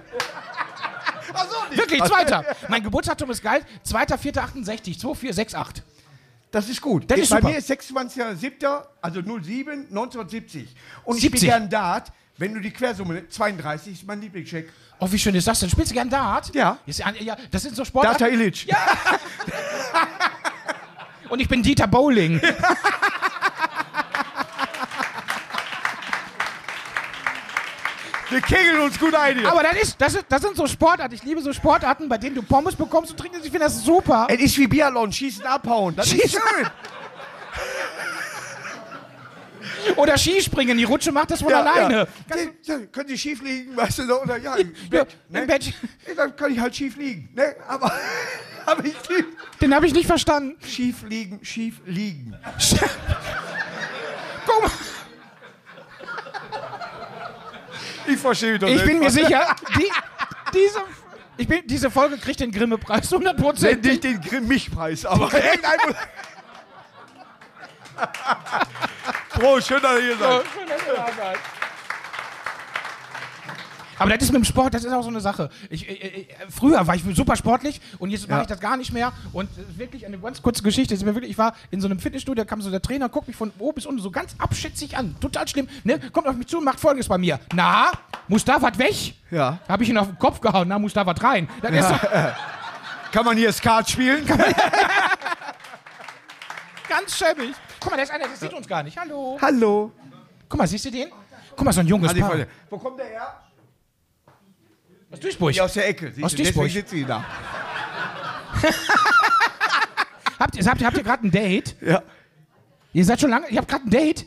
[1.70, 1.78] Nicht.
[1.78, 2.44] Wirklich, zweiter.
[2.68, 3.62] mein Geburtsdatum ist geil.
[3.86, 5.82] 2.4.68, 2468.
[6.50, 7.10] Das ist gut.
[7.10, 7.48] Das ist Bei super.
[7.48, 10.74] mir ist 26.07., also 07, 1970.
[11.04, 11.40] Und ich 70.
[11.40, 12.12] spiele gern Dart.
[12.38, 14.68] Wenn du die Quersumme, 32 ist mein Lieblingscheck.
[14.98, 15.70] Oh, wie schön ist das denn?
[15.70, 16.54] Spielst du gern Dart?
[16.54, 16.78] Ja.
[16.86, 18.18] Ist, ja das sind so Sportarten.
[18.18, 18.66] Data Illich.
[18.66, 18.76] Ja.
[21.28, 22.40] Und ich bin Dieter Bowling.
[28.32, 29.50] Wir kegeln uns gut ein hier.
[29.50, 31.14] Aber das, ist, das, ist, das sind so Sportarten.
[31.14, 33.40] Ich liebe so Sportarten, bei denen du Pommes bekommst und trinkst.
[33.44, 34.26] Ich finde das super.
[34.30, 35.94] es ist wie Biathlon, schießen, abhauen.
[35.94, 36.40] Das ist Schießen.
[36.56, 36.66] schön.
[39.96, 40.78] Oder Skispringen.
[40.78, 42.06] Die Rutsche macht das von alleine.
[42.30, 42.36] Ja.
[42.64, 45.16] Ja, können Sie schief liegen, weißt du, so, oder ja, im Ja, Bett.
[45.28, 45.46] im ne?
[45.46, 45.74] Bett.
[46.16, 47.28] Dann kann ich halt schief liegen.
[47.34, 47.56] Ne?
[47.66, 47.92] Aber,
[48.66, 49.28] aber ich liebe
[49.60, 50.56] Den habe ich nicht verstanden.
[50.64, 52.36] schief liegen, schief liegen.
[54.46, 54.70] Guck mal,
[58.06, 59.90] Ich verstehe doch ich bin mir sicher, die,
[60.52, 60.80] diese,
[61.36, 63.84] ich bin, diese Folge kriegt den Grimme-Preis 100 Prozent.
[63.84, 65.78] Nicht den Grimm-Mich-Preis, aber irgendein.
[69.38, 70.44] Bro, schön, dass ihr hier seid.
[74.02, 75.48] Aber das ist mit dem Sport, das ist auch so eine Sache.
[75.70, 78.42] Ich, äh, äh, früher war ich super sportlich und jetzt mache Ja.
[78.42, 79.12] ich das gar nicht mehr.
[79.32, 80.94] Und wirklich eine ganz kurze Geschichte.
[80.94, 83.76] ich war in so einem Fitnessstudio, da kam so der Trainer, guckt mich von oben
[83.76, 85.14] bis unten so ganz abschätzig an.
[85.20, 85.68] Total schlimm.
[85.84, 86.00] Ne?
[86.10, 87.38] Kommt auf mich zu und macht folgendes bei mir.
[87.54, 87.92] Na,
[88.26, 89.14] muss da was weg?
[89.30, 89.60] Ja.
[89.68, 91.48] Habe ich ihn auf den Kopf gehauen, na, muss da was rein.
[91.60, 91.94] Das ist so
[93.12, 94.26] Kann man hier Skat spielen?
[96.88, 97.54] ganz schäbig.
[97.78, 98.98] Guck mal, da ist einer, der sieht uns gar nicht.
[98.98, 99.38] Hallo.
[99.40, 99.92] Hallo.
[100.48, 101.08] Guck mal, siehst du den?
[101.54, 102.36] Guck mal, so ein junges Paar.
[102.70, 103.41] Wo kommt der her?
[105.12, 105.52] Aus Duisburg.
[105.52, 106.10] Hier aus der Ecke.
[106.12, 106.64] Siehst Aus du, Duisburg.
[106.66, 107.24] Deswegen sitzt sie da.
[110.38, 111.76] Habt ihr, habt ihr, habt ihr gerade ein Date?
[111.80, 112.02] Ja.
[112.92, 113.48] Ihr seid schon lange.
[113.48, 114.26] Ihr habt gerade ein Date?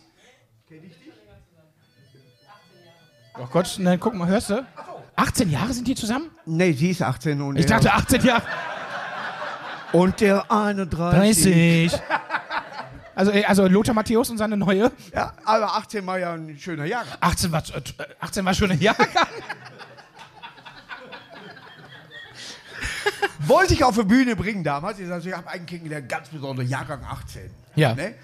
[3.38, 4.66] Oh Gott, nein, guck mal, hörst du?
[5.18, 6.32] 18 Jahre sind die zusammen?
[6.46, 8.44] Nee, sie ist 18 und Ich dachte 18 Jahre.
[9.92, 11.92] und der 31.
[11.92, 12.02] 30.
[13.14, 14.92] Also, äh, also Lothar Matthäus und seine neue.
[15.14, 17.04] Ja, aber 18 war ja ein schöner Jahr.
[17.20, 17.82] 18 war, äh,
[18.22, 19.08] 18 war schon ein Jahrgang.
[23.40, 25.00] Wollte ich auf die Bühne bringen damals.
[25.00, 27.50] Ich sagte, ich habe einen kennengelernt, ganz besonders Jahrgang 18.
[27.76, 27.94] Ja.
[27.94, 28.16] Ne?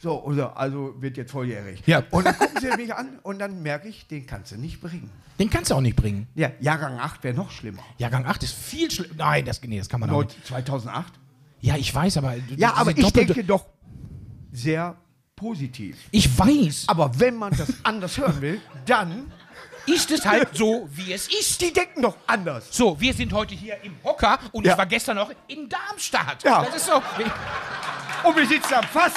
[0.00, 1.82] So, oder, also wird jetzt volljährig.
[1.86, 2.04] Ja.
[2.10, 5.10] Und dann gucken sie mich an und dann merke ich, den kannst du nicht bringen.
[5.38, 6.28] Den kannst du auch nicht bringen.
[6.34, 7.82] Ja, Jahrgang 8 wäre noch schlimmer.
[7.96, 9.14] Jahrgang 8 ist viel schlimmer.
[9.16, 10.46] Nein, das, nee, das kann man auch Neun- nicht.
[10.46, 11.12] 2008?
[11.60, 12.34] Ja, ich weiß, aber.
[12.56, 13.66] Ja, aber ich denke doch
[14.52, 14.96] sehr
[15.34, 15.96] positiv.
[16.10, 16.84] Ich weiß.
[16.88, 19.30] Aber wenn man das anders hören will, dann.
[19.94, 21.60] Ist es halt so, wie es ist.
[21.60, 22.66] Die denken doch anders.
[22.70, 24.72] So, wir sind heute hier im Hocker und Ja.
[24.72, 26.42] ich war gestern noch in Darmstadt.
[26.44, 26.64] Ja.
[26.64, 27.02] Das ist so.
[28.24, 29.12] Und wir sitzen am Fass.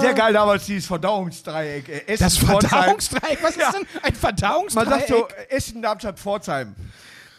[0.00, 1.88] Sehr geil damals dieses Verdauungsdreieck.
[1.88, 2.68] äh, Essen, Das Pforzheim.
[2.70, 3.38] Verdauungsdreieck?
[3.42, 3.68] Was Ja.
[3.68, 4.88] ist denn ein Verdauungsdreieck?
[4.90, 6.74] Man sagt so, Essen, Darmstadt, Pforzheim.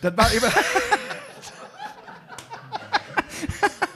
[0.01, 0.47] Das war immer.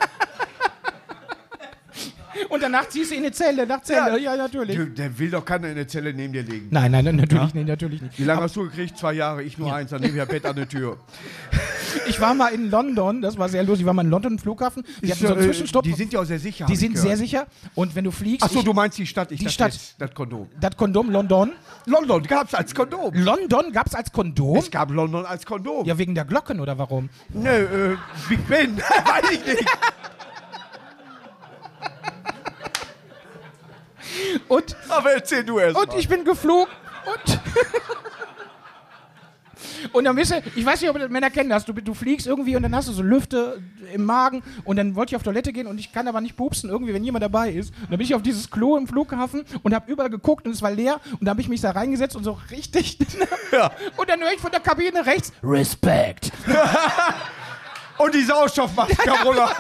[2.50, 4.20] Und danach ziehst du in eine Zelle, nach Zelle.
[4.20, 4.76] Ja, natürlich.
[4.76, 6.68] Du, Der will doch keiner in der Zelle neben dir liegen.
[6.72, 8.20] Nein, nein, natürlich nicht, natürlich nicht.
[8.20, 8.98] Wie lange hast du gekriegt?
[8.98, 10.98] Zwei Jahre, ich nur eins, dann nehme ich ein Bett an der Tür.
[12.08, 13.82] Ich war mal in London, das war sehr lustig.
[13.82, 14.84] Ich war mal in London am Flughafen.
[15.02, 15.84] Die hatten so einen Äh, Zwischenstopp.
[15.84, 16.66] Die sind ja auch sehr sicher.
[16.66, 17.20] Die sind ich sehr gehört.
[17.20, 17.48] sicher.
[17.76, 18.44] Und wenn du fliegst.
[18.46, 19.74] Achso, du meinst die Stadt, ich Die Stadt.
[19.74, 20.48] jetzt das Kondom.
[20.62, 21.52] Das Kondom London.
[21.86, 23.14] London gab es als Kondom.
[23.14, 24.56] London gab es als Kondom?
[24.56, 25.86] Es gab London als Kondom.
[25.86, 27.10] Ja, wegen der Glocken oder warum?
[27.34, 27.98] Nö, äh,
[28.30, 29.66] Big Ben, weiß ich nicht.
[34.48, 36.00] Und, Aber erzähl du erst und mal.
[36.00, 36.74] ich bin geflogen
[37.06, 37.40] und.
[39.94, 42.28] Und dann bist du, ich weiß nicht, ob das Männer kennen das, du, du fliegst
[42.28, 43.62] irgendwie und dann hast du so Lüfte
[43.94, 46.70] im Magen und dann wollte ich auf Toilette gehen und ich kann aber nicht pupsen,
[46.70, 47.74] irgendwie, wenn jemand dabei ist.
[47.76, 50.62] Und dann bin ich auf dieses Klo im Flughafen und habe überall geguckt und es
[50.62, 52.98] war leer und da habe ich mich da reingesetzt und so richtig.
[53.98, 56.32] Und dann höre ich von der Kabine rechts, Respect.
[57.98, 59.52] Und die Sauerstoffmaske runter.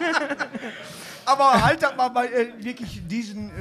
[1.24, 3.52] Aber halt das mal bei, äh, wirklich diesen äh,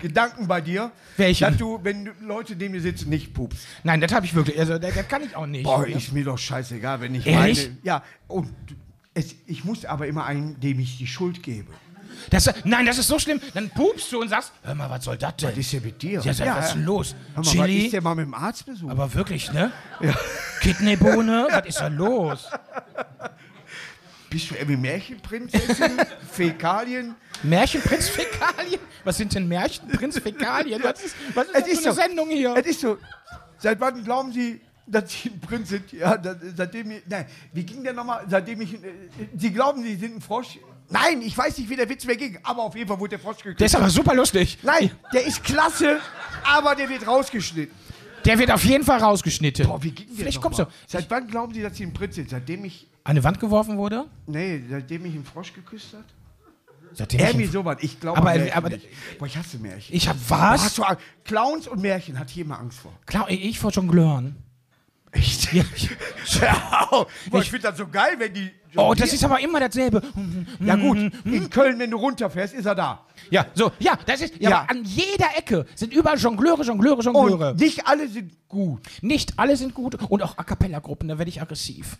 [0.00, 0.90] Gedanken bei dir.
[1.16, 1.44] Welchen?
[1.48, 3.66] Dass du, wenn Leute neben mir sitzen, nicht pupst.
[3.82, 5.64] Nein, das habe ich wirklich, also das, das kann ich auch nicht.
[5.64, 7.64] Boah, ist mir doch scheißegal, wenn ich Ehrlich?
[7.68, 7.78] meine.
[7.82, 8.52] Ja, und
[9.14, 11.72] es, ich muss aber immer einen, dem ich die Schuld gebe.
[12.30, 13.40] Das, nein, das ist so schlimm.
[13.54, 15.50] Dann pupst du und sagst, hör mal, was soll das denn?
[15.50, 16.20] Was ist denn mit dir?
[16.20, 17.14] Ja, sag, was ist denn los?
[17.34, 17.84] Hör mal, was Chili?
[17.86, 18.90] ist denn mal mit dem Arzt besucht?
[18.90, 19.72] Aber wirklich, ne?
[20.60, 21.48] Kidneybohne?
[21.50, 22.48] was ist da los?
[24.34, 25.92] Bist du irgendwie Märchenprinzessin?
[26.32, 27.14] Fäkalien?
[27.44, 28.80] Märchenprinz Fäkalien?
[29.04, 30.82] Was sind denn Märchenprinz Fäkalien?
[30.82, 32.02] Was ist, was ist das ist für eine so.
[32.02, 32.56] Sendung hier?
[32.56, 32.98] Es ist so.
[33.58, 35.92] Seit wann glauben Sie, dass Sie ein Prinz sind?
[35.92, 38.26] Ja, da, seitdem ich, nein, wie ging der nochmal?
[38.28, 38.78] Seitdem ich, äh,
[39.38, 40.58] Sie glauben, Sie sind ein Frosch?
[40.90, 43.20] Nein, ich weiß nicht, wie der Witz mehr ging, aber auf jeden Fall wurde der
[43.20, 43.60] Frosch geküsst.
[43.60, 44.58] Der ist aber super lustig.
[44.62, 46.00] Nein, der ist klasse,
[46.42, 47.72] aber der wird rausgeschnitten.
[48.24, 49.68] Der wird auf jeden Fall rausgeschnitten.
[49.68, 50.64] Boah, wie ging der Vielleicht kommst mal?
[50.64, 50.72] du.
[50.88, 52.30] Seit wann glauben Sie, dass Sie ein Prinz sind?
[52.30, 54.06] Seitdem ich, An eine Wand geworfen wurde?
[54.26, 56.04] nee, seitdem ich einen Frosch geküsst hat?
[56.92, 57.76] Seitdem Irgendwie ich, sowas.
[57.80, 58.86] Ich glaube Aber- Märchen aber- nicht.
[59.18, 59.94] Boah, ich hasse Märchen.
[59.94, 60.64] ich hab Boah, was?
[60.64, 61.02] hast du Angst?
[61.24, 62.92] Clowns und Märchen hat hier immer Angst vor.
[63.06, 64.36] Klar, ich vor Jongleuren.
[65.10, 65.52] Echt?
[65.52, 65.64] Ja.
[67.30, 68.50] Boah, ich finde das so geil, wenn die.
[68.76, 70.02] Oh, das ist aber immer dasselbe.
[70.60, 73.06] Ja gut, in Köln, wenn du runterfährst, ist er da.
[73.30, 74.64] Ja, so, ja, das ist, ja, Ja.
[74.68, 77.50] an jeder Ecke sind überall Jongleure, Jongleure, Jongleure.
[77.52, 78.82] Und nicht alle sind gut.
[79.02, 81.98] Nicht alle sind gut und auch A Cappella-Gruppen, da werde ich aggressiv.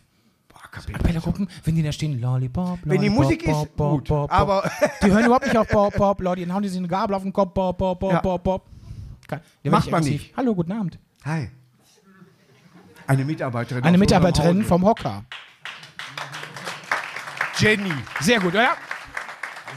[0.75, 4.33] Cappella-Gruppen, wenn die da stehen, Lollipop, Wenn die Lollipop, Musik ist, Pop, Pop, gut, Pop.
[4.33, 4.71] aber-
[5.03, 7.23] Die hören überhaupt nicht auf Pop, Pop, Leute, dann hauen die sich eine Gabel auf
[7.23, 8.21] den Kopf, Pop, Pop, Pop, Ja.
[8.21, 8.67] Pop, Pop.
[9.29, 10.23] Kann- da werd Macht man aggressiv.
[10.23, 10.37] nicht.
[10.37, 10.99] Hallo, guten Abend.
[11.25, 11.51] Hi.
[13.07, 13.85] Eine Mitarbeiterin.
[13.85, 15.25] Eine Mitarbeiterin vom Hocker.
[17.59, 17.93] Jenny.
[18.21, 18.71] Sehr gut, oder?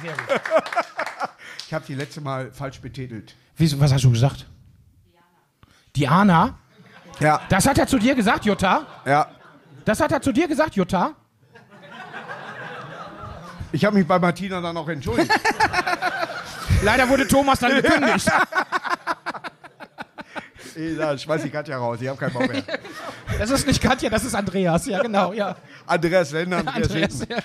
[1.68, 3.36] Ich habe die letzte Mal falsch betitelt.
[3.58, 4.46] Wieso, was hast du gesagt?
[5.96, 6.58] Diana.
[7.20, 7.42] Ja.
[7.50, 8.86] Das hat er zu dir gesagt, Jutta?
[9.06, 9.28] Ja.
[9.88, 11.16] Das hat er zu dir gesagt, Jutta?
[13.72, 15.32] Ich habe mich bei Martina dann auch entschuldigt.
[16.84, 18.30] Leider wurde Thomas dann gekündigt.
[20.76, 22.64] ich schmeiß die Katja raus, ich habe keinen Bock mehr.
[23.40, 24.88] Das ist nicht Katja, das ist Andreas.
[24.88, 25.56] Ja, genau, ja.
[25.86, 27.26] Andreas Lender, Andreas, Andreas.
[27.30, 27.38] Ja.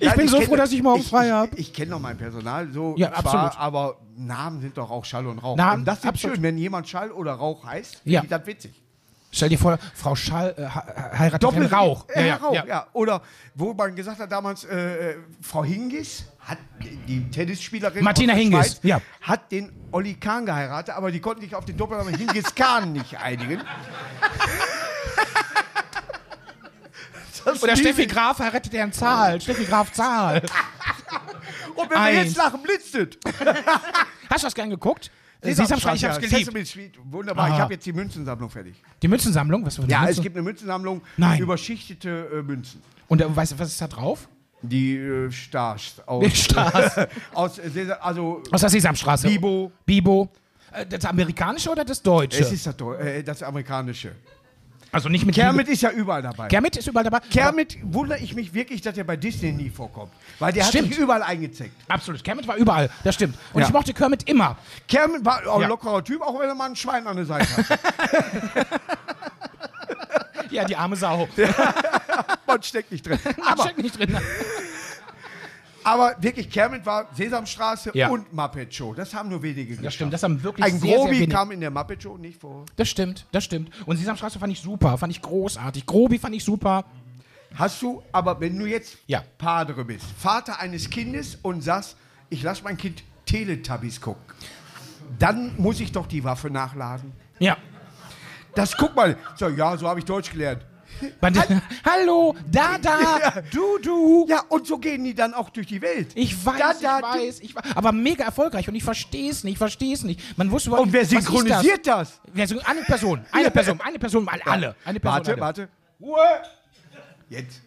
[0.00, 1.48] Ich Ja, bin so kenn- froh, dass ich morgen frei ich, habe.
[1.54, 3.58] Ich, ich kenne noch mein Personal, so Ja, zwar, absolut.
[3.60, 5.56] aber Namen sind doch auch Schall und Rauch.
[5.56, 6.36] Namen, und das ist absolut.
[6.36, 8.20] schön, wenn jemand Schall oder Rauch heißt, Ja.
[8.20, 8.80] finde ich das witzig.
[9.36, 12.06] Stell dir vor, Frau Schall äh, he- heiratet Herrn Rauch.
[12.14, 12.86] Ja, ja, Rauch, ja.
[12.92, 13.20] Oder
[13.56, 16.58] wo man gesagt hat damals, äh, äh, Frau Hingis, hat
[17.08, 19.00] die Tennisspielerin Martina Hingis, Schweiz, ja.
[19.22, 23.18] hat den Olli Kahn geheiratet, aber die konnten sich auf den Doppelnamen Hingis Kahn nicht
[23.18, 23.60] einigen.
[27.44, 28.06] Das Oder liebe Steffi.
[28.06, 29.40] Graf heiratet Herrn Zahl.
[29.40, 30.42] Steffi Graf Zahl.
[31.74, 32.24] Und wenn wir Eins.
[32.28, 33.08] jetzt lachen, blitzt es.
[34.30, 35.10] Hast du das gern geguckt?
[35.42, 36.38] Sesamstraße, ich hab's geliebt.
[36.46, 37.46] Sesame Street, wunderbar.
[37.46, 37.54] Aha.
[37.54, 38.76] Ich habe jetzt die Münzensammlung fertig.
[39.02, 39.66] Die Münzensammlung?
[39.66, 40.18] Was für eine Ja, Münzen?
[40.18, 41.38] es gibt eine Münzensammlung Nein.
[41.40, 42.82] überschichtete äh, Münzen.
[43.08, 44.26] Und äh, weißt du, was ist da drauf?
[44.62, 46.94] Die äh, Stars aus, Die Stars.
[47.34, 49.28] aus äh, Sesa- also Aus der Sesamstraße.
[49.28, 49.70] Bibo.
[49.84, 50.30] Bibo.
[50.72, 52.40] Äh, Das amerikanische oder das deutsche?
[52.40, 54.12] Es ist das, Deu- äh, das amerikanische.
[54.94, 56.48] Also nicht mit Kermit ist ja überall dabei.
[56.48, 57.20] Kermit ist überall dabei.
[57.30, 60.12] Kermit wundere ich mich wirklich, dass er bei Disney nie vorkommt.
[60.38, 60.84] Weil der Stimmt.
[60.86, 61.72] hat sich überall eingezeckt.
[61.88, 62.22] Absolut.
[62.24, 62.88] Kermit war überall.
[63.02, 63.36] Das stimmt.
[63.52, 63.66] Und Ja.
[63.66, 64.56] ich mochte Kermit immer.
[64.88, 65.68] Kermit war auch ein Ja.
[65.68, 67.78] lockerer Typ, auch wenn er mal ein Schwein an der Seite hat.
[70.50, 71.26] Ja, die arme Sau.
[72.46, 73.18] Man steckt nicht drin.
[73.40, 74.16] Aber Aber, steckt nicht drin.
[75.84, 78.08] Aber wirklich, Kermit war Sesamstraße Ja.
[78.08, 78.94] und Muppet Show.
[78.94, 79.86] Das haben nur wenige geschafft.
[79.86, 80.12] Das stimmt.
[80.12, 81.30] Das haben wirklich Ein sehr, sehr Grobi wenig.
[81.30, 82.64] kam in der Muppet Show nicht vor.
[82.76, 83.70] Das stimmt, das stimmt.
[83.86, 85.86] Und Sesamstraße fand ich super, fand ich großartig.
[85.86, 86.84] Grobi fand ich super.
[87.54, 89.22] Hast du, aber wenn du jetzt Ja.
[89.38, 91.96] Padre bist, Vater eines Kindes und sagst,
[92.30, 94.22] ich lasse mein Kind Teletubbies gucken,
[95.18, 97.12] dann muss ich doch die Waffe nachladen.
[97.38, 97.56] Ja.
[98.54, 99.16] Das guck mal.
[99.36, 100.64] So, ja, so habe ich Deutsch gelernt.
[101.20, 101.34] Man-
[101.84, 103.42] Hallo, da, da, Ja.
[103.52, 104.26] du, du.
[104.28, 106.12] Ja, und so gehen die dann auch durch die Welt.
[106.14, 107.64] Ich weiß, Da, ich da, weiß, ich weiß.
[107.76, 110.38] Aber mega erfolgreich und ich verstehe es nicht, ich verstehe es nicht.
[110.38, 112.20] Man wusste überhaupt Und wer synchronisiert das?
[112.34, 112.52] das?
[112.64, 114.46] Eine Person, eine Person, eine Person, alle.
[114.46, 114.74] alle.
[114.84, 115.40] Eine Person, Warte, alle.
[115.40, 115.68] warte.
[116.00, 116.18] Ruhe.
[117.28, 117.60] Jetzt.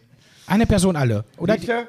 [0.46, 1.24] Eine Person, alle.
[1.36, 1.56] Oder?
[1.56, 1.66] Du?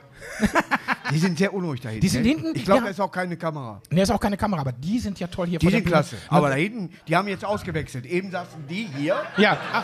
[1.12, 2.02] Die sind sehr unruhig da hinten.
[2.02, 2.86] Die sind hinten, Ich glaube, ja.
[2.86, 3.82] da ist auch keine Kamera.
[3.89, 6.17] Ne, ist auch keine Kamera, aber die sind ja toll hier Die sind klasse.
[6.28, 8.06] Aber da hinten, die haben jetzt ausgewechselt.
[8.06, 9.15] Eben saßen die hier.
[9.38, 9.58] Ja,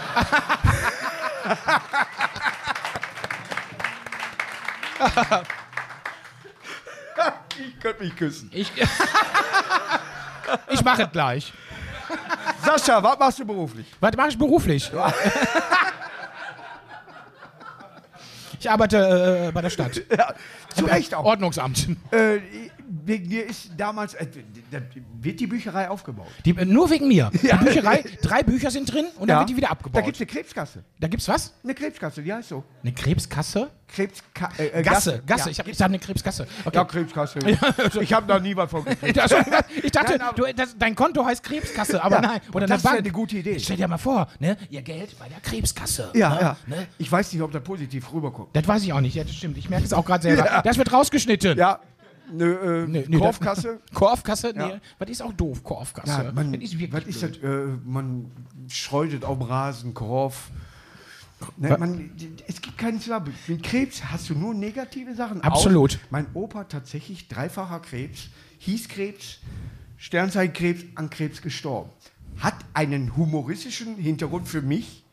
[7.58, 8.50] Ich könnte mich küssen.
[8.54, 8.72] Ich,
[10.70, 11.54] ich mache es gleich.
[12.64, 13.88] Sascha, was machst du beruflich?
[14.00, 14.92] Was mache ich beruflich?
[18.58, 20.02] Ich arbeite äh, bei der Stadt.
[20.18, 20.34] Ja,
[20.76, 21.24] zu Recht auch.
[21.24, 21.88] Ordnungsamt.
[22.10, 22.40] Äh,
[22.88, 24.28] wegen dir ist damals, äh,
[24.72, 24.80] da
[25.20, 26.28] wird die Bücherei aufgebaut.
[26.46, 27.32] Die, äh, nur wegen mir.
[27.34, 30.04] Die Bücherei, drei Bücher sind drin und dann wird die wieder Da abgebaut.
[30.04, 30.84] gibt es eine Krebskasse.
[31.00, 31.54] Da gibt's was?
[31.64, 32.64] Eine Krebskasse, die heißt so.
[32.82, 33.70] Eine Krebskasse?
[33.88, 35.50] Krebska äh, äh, Gasse, Gasse.
[35.50, 36.48] Ja, Ich habe hab eine Krebskasse.
[36.66, 36.76] Okay.
[36.76, 37.40] ja, Krebskasse.
[38.02, 39.20] ich habe da nie was von gekriegt.
[39.26, 39.38] Also,
[39.82, 42.42] ich dachte, Nein, du, das, dein Konto heißt Krebskasse, aber Ja, nein.
[42.54, 43.00] Oder das ist ja Bank.
[43.02, 43.60] eine gute Idee.
[43.60, 44.58] Stell dir mal vor, ne?
[44.70, 46.12] ihr Geld bei der Krebskasse.
[46.14, 46.42] Ja, ne?
[46.42, 46.58] ja.
[46.68, 46.88] Ne?
[46.98, 48.50] Ich weiß nicht, ob das positiv rüberkommt.
[48.54, 49.16] Das weiß ich auch nicht.
[49.16, 49.58] Ja, das stimmt.
[49.58, 50.46] Ich merke es auch gerade selber.
[50.46, 50.62] Ja.
[50.62, 51.58] Das wird rausgeschnitten.
[51.58, 51.80] Ja,
[52.30, 53.80] eine äh, Nee, nee, Korfkasse.
[53.94, 54.54] Korfkasse?
[54.56, 54.80] Nee, Ja.
[55.00, 56.26] was ist auch doof, Korfkasse.
[56.26, 57.38] Ja, man, das ist was ist das?
[57.38, 58.32] Äh, man
[58.68, 60.50] schreutet auf dem Rasen, Korf.
[61.58, 62.12] Ne, man,
[62.48, 63.34] es gibt keinen Zusammenhang.
[63.48, 65.42] Mit Krebs hast du nur negative Sachen.
[65.42, 65.96] Absolut.
[65.96, 69.40] Auch mein Opa tatsächlich dreifacher Krebs, hieß Krebs,
[69.98, 71.90] Sternzeitkrebs, an Krebs gestorben.
[72.40, 75.04] Hat einen humoristischen Hintergrund für mich.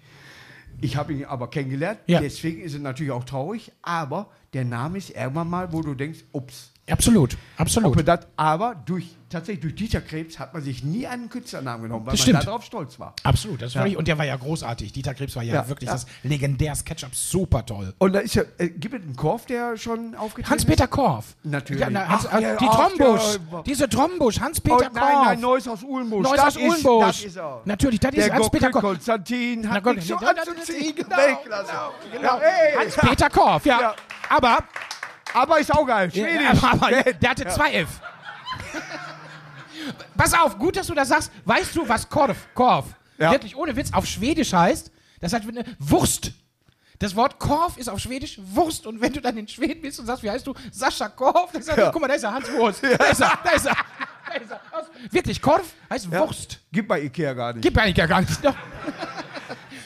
[0.81, 2.21] Ich habe ihn aber kennengelernt, Ja.
[2.21, 6.21] deswegen ist es natürlich auch traurig, aber der Name ist irgendwann mal, wo du denkst,
[6.33, 6.72] ups.
[6.91, 8.07] Absolut, absolut.
[8.09, 12.11] das, aber durch, tatsächlich durch Dieter Krebs hat man sich nie einen Künstlernamen genommen, weil
[12.13, 12.47] Das man stimmt.
[12.49, 13.15] darauf stolz war.
[13.23, 13.83] Absolut, das ist Ja.
[13.83, 14.93] wirklich, und der war ja großartig.
[14.93, 15.93] Dieter Krebs war ja, Ja, wirklich ja.
[15.95, 17.95] das legendäre Sketchup, super toll.
[17.99, 21.37] Und da ist ja, äh, gibt es einen Korf, der schon aufgetreten Hans-Peter Korf.
[21.45, 21.87] Natürlich.
[21.89, 23.39] Na, Hans, Ach, äh, ja, die ach, Trombusch.
[23.53, 23.63] ja.
[23.63, 24.41] Diese Trombusch?
[24.41, 24.93] Hans-Peter Oh, Korf.
[24.93, 26.25] nein, nein, Neues aus Ulmbusch.
[26.25, 27.05] Neues aus Ulmbusch.
[27.07, 27.63] Das ist er.
[27.65, 28.83] Natürlich, das der ist Hans-Peter Korf.
[28.83, 30.97] Konstantin hat nichts so anzuziehen.
[30.97, 31.17] genau,
[32.13, 32.23] genau.
[32.23, 32.75] Ja, ey.
[32.77, 33.65] Hans-Peter Korf.
[33.67, 33.95] Ja.
[34.29, 34.59] Aber,
[35.35, 36.11] Aber ist auch geil.
[36.13, 36.63] ja, Schwedisch.
[36.63, 37.15] aber Gell?
[37.15, 37.89] der hatte zwei F.
[40.17, 41.31] Pass auf, gut, dass du das sagst.
[41.45, 42.87] Weißt du, was Korf, Korf
[43.19, 43.31] Ja.
[43.33, 44.91] wirklich ohne Witz auf Schwedisch heißt?
[45.21, 46.33] Das heißt eine Wurst.
[46.99, 48.87] Das Wort Korf ist auf Schwedisch Wurst.
[48.87, 50.55] Und wenn du dann in Schweden bist und sagst, wie heißt du?
[50.71, 51.91] Sascha Korf, dann sagst du, Ja.
[51.91, 52.83] guck mal, da ist er, Hans Wurst.
[52.85, 53.77] Da ist er, da ist er.
[54.27, 54.61] Da ist er.
[55.11, 56.21] Wirklich, Korf heißt Ja.
[56.21, 56.61] Wurst.
[56.71, 57.63] Gibt bei Ikea gar nicht.
[57.63, 58.33] Gibt eigentlich ja gar nicht.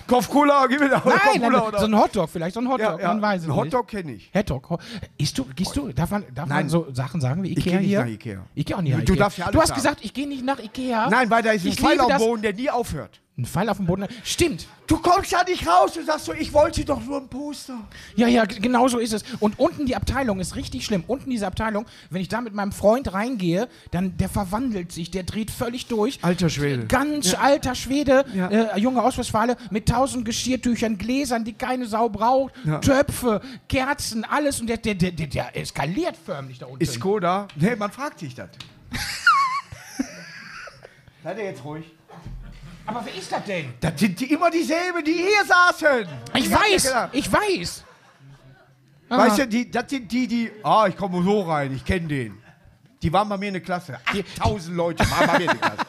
[0.07, 1.79] Kopfcola, gib mir da Nein, Kopfcola, nein, oder?
[1.81, 3.59] so ein Hotdog, vielleicht so ein Hotdog, man weiß es Ein nicht.
[3.65, 4.31] Hotdog kenne ich.
[4.35, 4.71] Hotdog.
[4.71, 4.79] Ho-
[5.19, 6.69] Isst du, gehst du, darf man, darf man Nein.
[6.69, 8.01] so Sachen sagen wie Ich Ikea geh nicht hier?
[8.01, 8.43] nach Ikea.
[8.55, 9.25] Ich gehe auch nicht nach Du Ikea.
[9.25, 9.81] darfst ja alles Du hast sagen.
[9.81, 11.09] gesagt, ich gehe nicht nach Ikea.
[11.11, 13.21] Nein, weil da ist ein Ich Pfeil liebe das- Boden, der nie aufhört.
[13.39, 14.07] Ein Pfeil auf dem Boden.
[14.25, 14.67] Stimmt.
[14.87, 17.77] Du kommst ja nicht raus und sagst so, ich wollte doch nur ein Poster.
[18.15, 19.25] Ja, ja, genau so ist es.
[19.41, 21.05] Und unten die Abteilung ist richtig schlimm.
[21.07, 25.25] Unten diese Abteilung, wenn ich da mit meinem Freund reingehe, dann der verwandelt sich, der
[25.25, 26.19] dreht völlig durch.
[26.23, 26.87] Alter Schwede.
[26.87, 28.49] Ganz alter Schwede, Ja.
[28.49, 32.79] äh, junge Ostwestfale, mit tausend Geschirrtüchern, Gläsern, die keine Sau braucht, Ja.
[32.79, 34.63] Töpfe, Kerzen, alles.
[34.63, 36.83] Und der, der, der, der, der eskaliert förmlich da unten.
[36.83, 37.49] Ist Skoda?
[37.57, 38.49] Nee, man fragt sich das.
[41.23, 41.85] Seid ihr jetzt ruhig?
[42.87, 43.75] Aber wer ist das denn?
[43.81, 46.07] Das sind die, immer dieselben, die hier saßen.
[46.35, 47.85] Ich Die hab weiß, ja ich weiß.
[49.09, 52.39] Weißt du, die, das sind die, die, ah, ich komme so rein, ich kenne den.
[53.03, 53.99] Die waren bei mir in der Klasse.
[54.07, 55.87] 8000 Leute waren bei mir in der Klasse.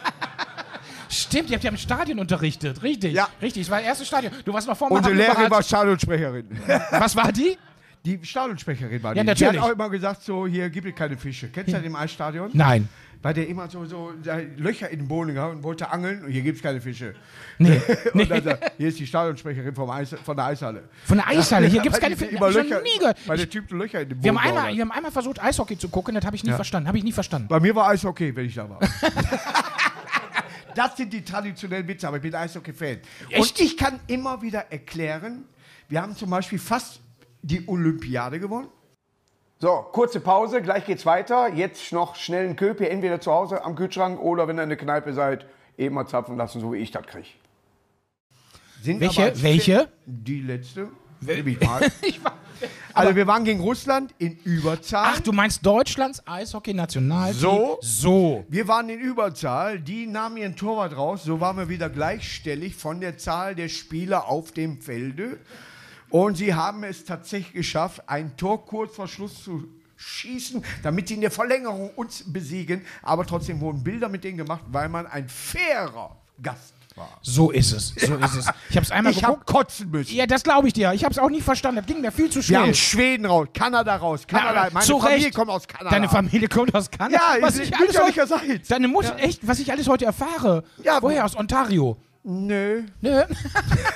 [1.10, 2.84] Stimmt, ihr habt ja im Stadion unterrichtet.
[2.84, 3.14] Richtig.
[3.14, 3.28] Ja.
[3.42, 4.34] Richtig, es war das erste Stadion.
[4.44, 5.64] Du warst noch vor Unsere Lehrerin war.
[5.64, 6.48] Stadionsprecherin.
[6.92, 7.58] Was war die?
[8.06, 9.26] Die Stadionsprecherin war Ja, die.
[9.26, 9.62] Die natürlich.
[9.62, 11.48] hat auch immer gesagt, so, hier gibt es keine Fische.
[11.50, 12.50] Kennst du das im Eisstadion?
[12.54, 12.88] Nein.
[13.22, 14.14] Weil der immer so, so
[14.58, 17.16] Löcher in den Boden gehauen und wollte angeln und hier gibt es keine Fische.
[17.58, 17.82] Nee.
[18.14, 20.84] Und dann sagt, hier ist die Stadionsprecherin vom Eis, von der Eishalle.
[21.06, 21.68] Von der Eishalle.
[21.68, 22.38] Hier gibt es keine Filme.
[22.38, 23.28] immer Löcher, nie gehört.
[23.28, 24.76] Weil der Typ Löcher in den Boden wir, haben einmal, hat.
[24.76, 26.14] wir haben einmal versucht, Eishockey zu gucken.
[26.16, 26.56] Das habe ich nie Ja.
[26.56, 26.88] verstanden.
[26.88, 27.48] Habe ich nie verstanden.
[27.48, 28.80] Bei mir war Eishockey, wenn ich da war.
[30.76, 33.00] das sind die traditionellen Witze, aber ich bin Eishockey-Fan.
[33.38, 35.46] Und ich kann immer wieder erklären,
[35.90, 37.00] wir haben zum Beispiel fast
[37.42, 38.68] die Olympiade gewonnen.
[39.60, 41.52] So, kurze Pause, gleich geht's weiter.
[41.52, 44.78] Jetzt noch schnell einen Köpi, entweder zu Hause am Kühlschrank oder wenn ihr in der
[44.78, 45.48] Kneipe seid,
[45.80, 47.28] eben mal zapfen lassen, so wie ich das kriege.
[48.84, 49.34] Sind Welche?
[49.42, 49.90] Welche?
[50.06, 50.90] Die letzte.
[51.22, 51.82] Nehme ich mal.
[52.94, 55.14] also wir waren gegen Russland in Überzahl.
[55.16, 57.40] Ach, du meinst Deutschlands Eishockey-Nationalteam?
[57.40, 57.80] So?
[57.82, 58.46] So.
[58.50, 63.02] Wir waren in Überzahl, die nahmen ihren Torwart raus, so waren wir wieder gleichstellig von
[63.02, 65.40] der Zahl der Spieler auf dem Felde.
[66.10, 69.68] Und sie haben es tatsächlich geschafft, ein Tor kurz vor Schluss zu
[69.98, 72.86] schießen, damit sie in der Verlängerung uns besiegen.
[73.02, 77.10] Aber trotzdem wurden Bilder mit denen gemacht, weil man ein fairer Gast war.
[77.22, 77.90] So ist es.
[77.90, 78.48] So ist es.
[78.70, 79.48] Ich habe es einmal Ich habe geguckt.
[79.48, 80.16] kotzen müssen.
[80.16, 80.94] Ja, das glaube ich dir.
[80.94, 81.78] Ich habe es auch nie verstanden.
[81.78, 82.60] Das ging mir viel zu Wir schnell.
[82.62, 84.70] haben Schweden raus, Kanada raus, Kanada.
[84.72, 85.36] Meine zu Familie Recht.
[85.36, 85.90] kommt aus Kanada.
[85.92, 87.36] Deine Familie kommt aus Kanada.
[87.38, 90.64] Ja, was ist ich alles heute, Deine Mutter, echt, was ich alles heute erfahre.
[90.84, 91.22] Ja, Woher?
[91.22, 91.98] wo- Aus Ontario.
[92.30, 92.84] Nö.
[93.00, 93.24] Nö.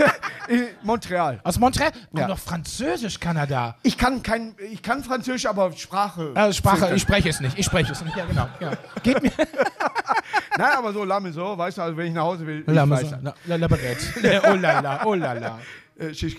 [0.83, 1.41] Montreal.
[1.43, 1.91] Aus Montreal.
[2.15, 2.27] Ja.
[2.27, 3.75] doch Französisch, Kanada.
[3.83, 6.33] Ich kann kein, ich kann Französisch, aber Sprache.
[6.33, 7.59] Äh, Sprache, ich spreche es nicht.
[7.59, 8.15] Ich spreche es nicht.
[8.15, 8.47] Ja, genau.
[8.61, 8.71] Ja.
[9.03, 9.33] Geht mir.
[10.57, 12.89] Nein, aber so Lame so, weißt du, also wenn ich nach Hause will, ich La,
[12.89, 14.41] weiß la, la, la, Baguette.
[14.49, 15.59] Oh la la, oh la la.
[15.99, 16.37] äh, Shish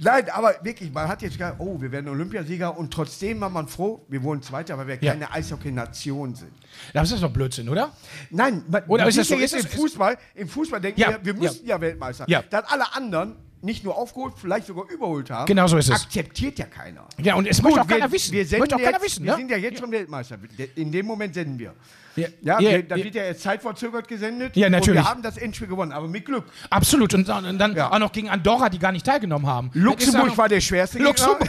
[0.00, 3.66] Nein, aber wirklich, man hat jetzt gesagt, oh, wir werden Olympiasieger und trotzdem war man
[3.66, 5.12] froh, wir wurden Zweiter, weil wir Ja.
[5.12, 6.52] keine Eishockey-Nation sind.
[6.92, 7.92] Das ist doch Blödsinn, oder?
[8.30, 11.24] Nein, man, Oder ist das so- ist jetzt im Fußball, im Fußball denken Ja, wir,
[11.24, 12.24] wir müssen ja, Weltmeister.
[12.28, 12.42] Ja.
[12.42, 15.46] Dass alle anderen nicht nur aufgeholt, vielleicht sogar überholt haben.
[15.46, 16.02] Genau so ist es.
[16.02, 17.06] Akzeptiert ja keiner.
[17.18, 18.32] Ja, und es möchte auch wir, keiner wissen.
[18.32, 19.38] Wir, senden möchte auch keiner jetzt, wissen, wir ne?
[19.38, 20.38] sind ja jetzt schon Weltmeister.
[20.76, 21.74] In dem Moment senden wir.
[22.16, 23.04] Ja, Ja, ja, wir, da ja.
[23.04, 24.56] wird ja jetzt zeitverzögert gesendet.
[24.56, 24.98] Ja, natürlich.
[25.00, 26.44] Und wir haben das Endspiel gewonnen, aber mit Glück.
[26.70, 27.14] Absolut.
[27.14, 27.92] Und dann, und dann Ja.
[27.92, 29.70] auch noch gegen Andorra, die gar nicht teilgenommen haben.
[29.74, 31.48] Luxemburg war der schwerste Luxemburg.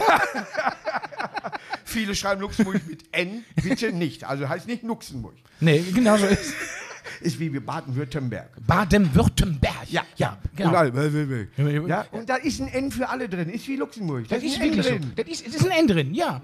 [1.84, 4.24] Viele schreiben Luxemburg mit N, bitte nicht.
[4.24, 5.34] Also heißt nicht Luxemburg.
[5.58, 6.54] Nee, genau so ist
[7.20, 8.50] Ist wie Baden-Württemberg.
[8.66, 9.88] Baden-Württemberg.
[9.88, 10.70] Ja, ja, genau.
[10.70, 11.48] Und, alle,
[11.88, 13.48] ja, und da ist ein N für alle drin.
[13.50, 14.28] Ist wie Luxemburg.
[14.28, 14.90] Da Das ist ein N wirklich so.
[14.92, 15.12] drin.
[15.16, 16.40] Das ist, das ist ein N drin, ja.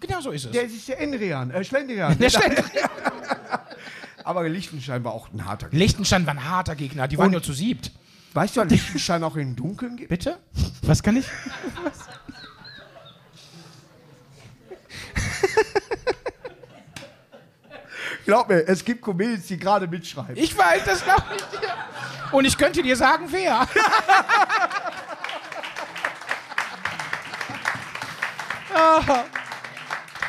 [0.00, 0.50] Genau so ist es.
[0.52, 2.18] Der ist der Enrian, äh, Schlendrian.
[2.18, 2.64] Der Schlender-
[4.24, 5.78] Aber Liechtenstein war auch ein harter Gegner.
[5.78, 7.92] Liechtenstein war ein harter Gegner, die waren Und- nur zu siebt.
[8.34, 10.10] Weißt du, dass Liechtenstein auch im Dunkeln gibt?
[10.10, 10.36] Bitte?
[10.82, 11.26] Was kann ich?
[18.26, 20.36] Glaub mir, es gibt Comedians, die gerade mitschreiben.
[20.36, 21.68] Ich weiß, das glaube ich dir.
[22.32, 23.68] Und ich könnte dir sagen, wer.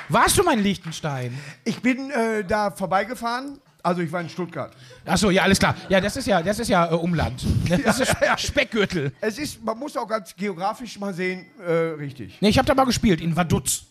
[0.09, 1.37] Warst du mal in Liechtenstein?
[1.63, 3.59] Ich bin äh, da vorbeigefahren.
[3.81, 4.73] Also ich war in Stuttgart.
[5.05, 5.73] Achso, ja, alles klar.
[5.89, 7.43] Ja, das ist ja, das ist ja äh, Umland.
[7.83, 9.11] Das ist Speckgürtel.
[9.21, 12.37] Es ist, man muss auch ganz geografisch mal sehen, äh, richtig.
[12.41, 13.85] Nee, ich habe da mal gespielt, in Vaduz.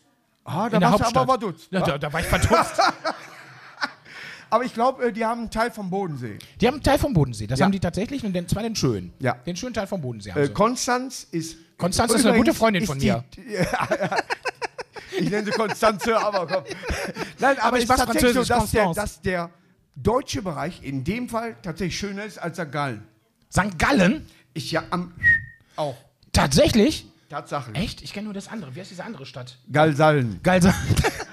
[0.44, 1.66] Ah, In der warst du aber Vaduz.
[1.70, 2.80] Ja, da, da war ich verdutzt.
[4.50, 6.38] Aber ich glaube, äh, die haben einen Teil vom Bodensee.
[6.60, 7.46] Die haben einen Teil vom Bodensee.
[7.46, 7.64] Das Ja.
[7.66, 8.24] haben die tatsächlich.
[8.24, 9.12] Und den, zwar den schönen.
[9.18, 9.34] Ja.
[9.34, 10.32] Den schönen Teil vom Bodensee.
[10.32, 10.48] haben Äh.
[10.48, 11.56] Konstanz ist.
[11.78, 13.24] Konstanz ist eine gute Freundin ist von die- mir.
[13.48, 14.16] Ja, ja.
[15.18, 16.64] Ich nenne sie Konstanze, aber komm.
[17.38, 19.50] Nein, aber, Aber es ich ist weiß tatsächlich so, dass der, dass der
[19.94, 22.70] deutsche Bereich in dem Fall tatsächlich schöner ist als St.
[22.70, 23.02] Gallen.
[23.50, 23.78] St.
[23.78, 24.26] Gallen?
[24.52, 25.12] Ist ja am.
[25.76, 25.96] Auch.
[26.32, 27.06] Tatsächlich?
[27.30, 27.72] Tatsache.
[27.74, 28.02] Echt?
[28.02, 28.74] Ich kenne nur das andere.
[28.74, 29.58] Wie heißt diese andere Stadt?
[29.72, 30.40] Gallsallen.
[30.42, 31.12] Galsa ist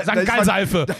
[0.00, 0.26] St.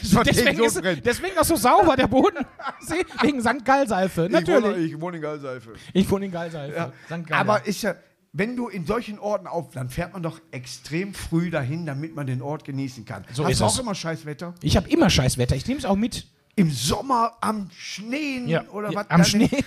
[0.03, 2.45] ist von Deswegen ist, deswegen auch so sauber der Boden.
[3.23, 3.65] Wegen St.
[3.65, 4.93] Wohne, Natürlich.
[4.93, 5.73] ich wohne in Gallsalfe.
[5.93, 6.75] Ich wohne in Gallsalfe.
[6.77, 6.93] Ja.
[7.07, 7.27] St.
[7.27, 7.33] Gallen.
[7.33, 7.95] Aber ist ja,
[8.33, 12.27] wenn du in solchen Orten auf, dann fährt man doch extrem früh dahin, damit man
[12.27, 13.25] den Ort genießen kann.
[13.33, 13.75] So Hast ist du es.
[13.77, 14.55] auch immer Scheißwetter?
[14.63, 15.55] ich habe immer Scheißwetter.
[15.57, 16.27] Ich nehme es auch mit.
[16.55, 19.11] Im Sommer am Schneen oder Ja, was?
[19.11, 19.49] Am Schnee.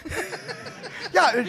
[1.13, 1.45] Ja, äh,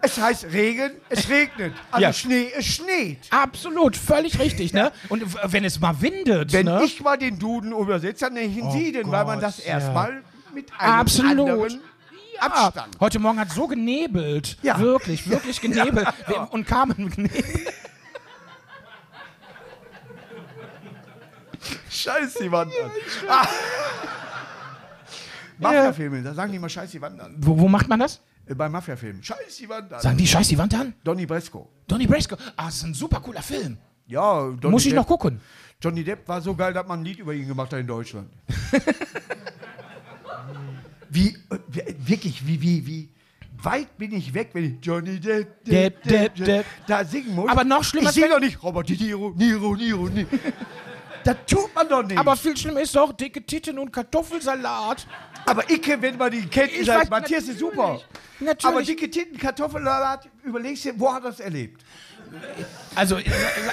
[0.00, 1.72] es heißt Regen, es regnet.
[1.90, 2.12] Also Ja.
[2.12, 3.18] Schnee, es schneet.
[3.30, 4.92] Absolut, völlig richtig, ne?
[5.08, 6.82] Und w- wenn es mal windet, Wenn ne?
[6.84, 9.48] ich mal den Duden übersetze, dann nenne ich ihn Oh Sie, denn weil man Gott,
[9.48, 9.72] das ja.
[9.74, 10.22] erstmal
[10.54, 11.30] mit einem Absolut.
[11.50, 11.80] anderen
[12.40, 12.96] Abstand.
[13.00, 14.56] heute Morgen hat so genebelt.
[14.62, 14.78] Ja.
[14.78, 16.06] Wirklich, wirklich genebelt.
[16.28, 17.44] Wir- Und Carmen genebelt.
[21.90, 22.90] Scheiß die Wand an.
[23.28, 23.46] Ah.
[25.58, 27.34] Mafia-Filme, da sagen die immer Scheiß die Wand an.
[27.38, 28.20] Wo, wo macht man das?
[28.48, 29.22] Äh, bei Mafia-Filmen.
[29.22, 30.00] Scheiß die Wand an.
[30.00, 30.94] Sagen die Scheiß die Wand an?
[31.04, 31.68] Donny Bresco.
[31.86, 32.36] Donny Brasco.
[32.56, 33.76] Ah, das ist ein super cooler Film.
[34.06, 35.40] Ja, Donny Muss ich Depp, noch gucken.
[35.80, 38.28] Johnny Depp war so geil, dass man ein Lied über ihn gemacht hat in Deutschland.
[41.10, 43.08] wie, äh, wirklich, wie, wie, wie
[43.62, 46.66] weit bin ich weg, wenn ich Johnny Depp, Depp, Depp, Depp.
[46.86, 47.50] da singen muss.
[47.50, 50.28] Aber noch schlimmer Ich wenn- doch nicht Robert De Niro, Niro, Niro, Niro.
[51.24, 52.18] das tut man doch nicht.
[52.18, 55.06] Aber viel schlimmer ist doch dicke Titten und Kartoffelsalat.
[55.46, 58.00] Aber Icke, wenn man die kennt, Ich ist halt, Matthias ist super.
[58.40, 58.64] Natürlich.
[58.64, 61.82] Aber dicke Titten, Kartoffelsalat, überlegst du, wo hat er das erlebt?
[62.94, 63.18] Also,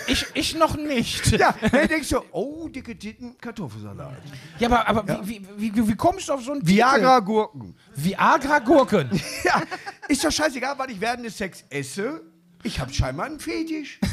[0.07, 1.31] ich, ich noch nicht.
[1.33, 4.13] Ja, dann denkst du, oh, dicke Titten, Kartoffelsalat.
[4.59, 7.75] Ja, aber, aber Wie, wie, wie, wie kommst du auf so einen Viagra-Gurken.
[7.95, 9.09] Viagra-Gurken.
[9.43, 9.61] Ja,
[10.07, 12.21] ist doch scheißegal, weil ich während des Sex esse.
[12.63, 13.99] Ich habe scheinbar einen Fetisch.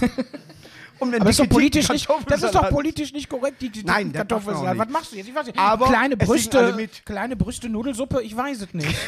[1.02, 3.82] Und wenn Aber ist doch politisch nicht, das ist doch politisch nicht korrekt, die, die
[3.82, 4.78] Nein, Kartoffelsalat.
[4.78, 5.28] Was machst du jetzt?
[5.28, 5.58] Ich weiß nicht.
[5.58, 8.94] Aber kleine Brüste, kleine Brüste, Nudelsuppe, ich weiß es nicht.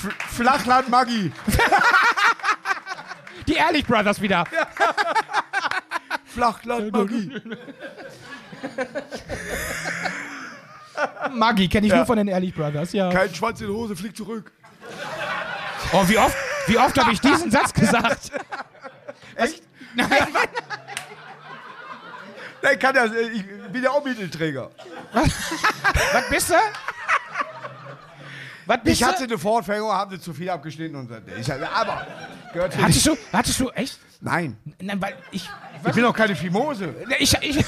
[0.30, 1.30] Flachland Maggi.
[3.46, 4.44] Die Ehrlich Brothers wieder.
[6.24, 7.40] Flachland Maggi.
[11.32, 13.08] Maggi kenne ich nur von den Ehrlich Brothers, ja.
[13.10, 14.50] Kein Schwanz in der Hose, flieg zurück.
[15.92, 18.32] Oh, wie oft, wie oft habe ich diesen Satz gesagt?
[19.40, 19.62] Echt?
[19.94, 20.08] Nein.
[22.62, 24.70] Nein, kann das, ich bin ja auch Mittelträger.
[25.12, 26.54] Was bist du?
[28.66, 32.06] Was bist Ich hatte eine Vorfängung, haben sie zu viel abgeschnitten und ich aber
[32.52, 33.06] gehört Hattest nicht.
[33.06, 33.98] du, hattest du echt?
[34.20, 35.48] Nein, Nein, weil ich.
[35.86, 36.94] ich bin doch keine Fimose.
[37.18, 37.64] Ich, ich,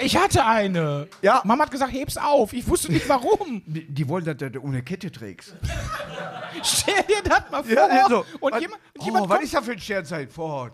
[0.00, 1.08] ich hatte eine.
[1.22, 1.42] Ja.
[1.44, 2.52] Mama hat gesagt, heb's auf.
[2.52, 3.62] Ich wusste nicht warum.
[3.66, 5.54] Die, die wollen, dass du eine Kette trägst.
[6.62, 7.72] Stell dir das mal vor.
[7.72, 8.24] Ja, so.
[8.40, 10.72] und, was, jemand, oh, jemand was kommt, ist da für ein Sternzeit vor Ort?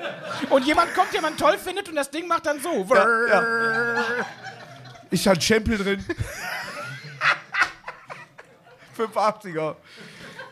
[0.50, 2.86] und jemand kommt, den man toll findet und das Ding macht dann so.
[2.94, 3.44] Ja, ja.
[5.10, 6.04] Ist da ein Stempel drin?
[8.96, 9.76] 85er.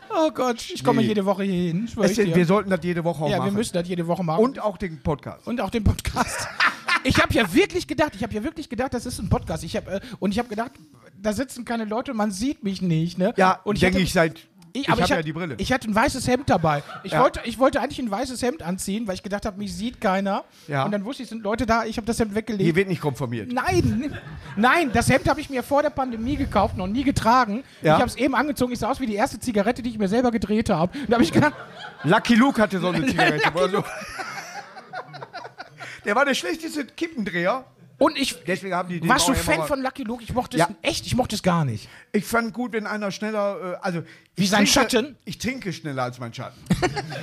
[0.08, 1.08] Oh Gott, ich komme Nee.
[1.08, 1.90] jede Woche hier hin.
[1.94, 3.50] wir sollten das jede Woche auch ja, machen.
[3.50, 4.42] wir müssen das jede Woche machen.
[4.42, 5.46] Und auch den Podcast.
[5.46, 6.48] und auch den Podcast.
[7.06, 9.64] Ich habe ja wirklich gedacht, ich habe ja wirklich gedacht, das ist ein Podcast.
[9.64, 10.72] Ich hab, äh, und ich habe gedacht,
[11.20, 13.18] da sitzen keine Leute, man sieht mich nicht.
[13.18, 13.32] Ne?
[13.36, 14.40] Ja, und denke ich seit.
[14.72, 15.54] Ich, aber habe ja hatte- die Brille.
[15.56, 16.82] Ich hatte ein weißes Hemd dabei.
[17.02, 17.22] Ich, Ja.
[17.22, 20.44] wollte, ich wollte eigentlich ein weißes Hemd anziehen, weil ich gedacht habe, mich sieht keiner.
[20.68, 20.84] Ja.
[20.84, 22.62] Und dann wusste ich, sind Leute da, ich habe das Hemd weggelegt.
[22.62, 23.50] Hier wird nicht konformiert.
[23.50, 24.12] Nein,
[24.54, 27.64] nein, das Hemd habe ich mir vor der Pandemie gekauft, noch nie getragen.
[27.80, 27.94] Ja.
[27.94, 30.08] Ich habe es eben angezogen, ich sah aus wie die erste Zigarette, die ich mir
[30.08, 30.92] selber gedreht habe.
[31.08, 31.54] Da habe ich gedacht,
[32.04, 33.50] Lucky Luke hatte so eine Zigarette.
[33.54, 33.84] oder so.
[36.06, 37.64] Der war der schlechteste Kippendreher.
[37.98, 38.42] und ich.
[38.44, 40.22] Deswegen haben die den Warst du Bauern Fan immer von Lucky Luke?
[40.22, 40.68] Ich mochte es Ja.
[40.82, 41.88] echt, ich mochte es gar nicht.
[42.12, 43.74] Ich fand gut, wenn einer schneller.
[43.74, 44.02] Äh, also
[44.36, 45.16] Wie ich sein trinke, Schatten?
[45.24, 46.60] Ich trinke schneller als mein Schatten.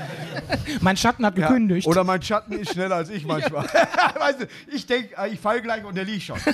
[0.81, 1.47] Mein Schatten hat Ja.
[1.47, 1.87] gekündigt.
[1.87, 3.65] Oder mein Schatten ist schneller als ich manchmal.
[4.19, 6.39] weißt du, ich denke, ich falle gleich und der liegt schon.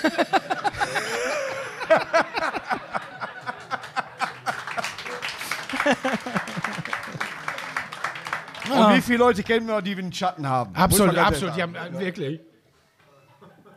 [8.71, 10.75] Und wie viele Leute kennen wir, die einen Schatten haben?
[10.75, 11.55] Absolut, absolut.
[11.55, 12.39] Die haben, äh, wirklich.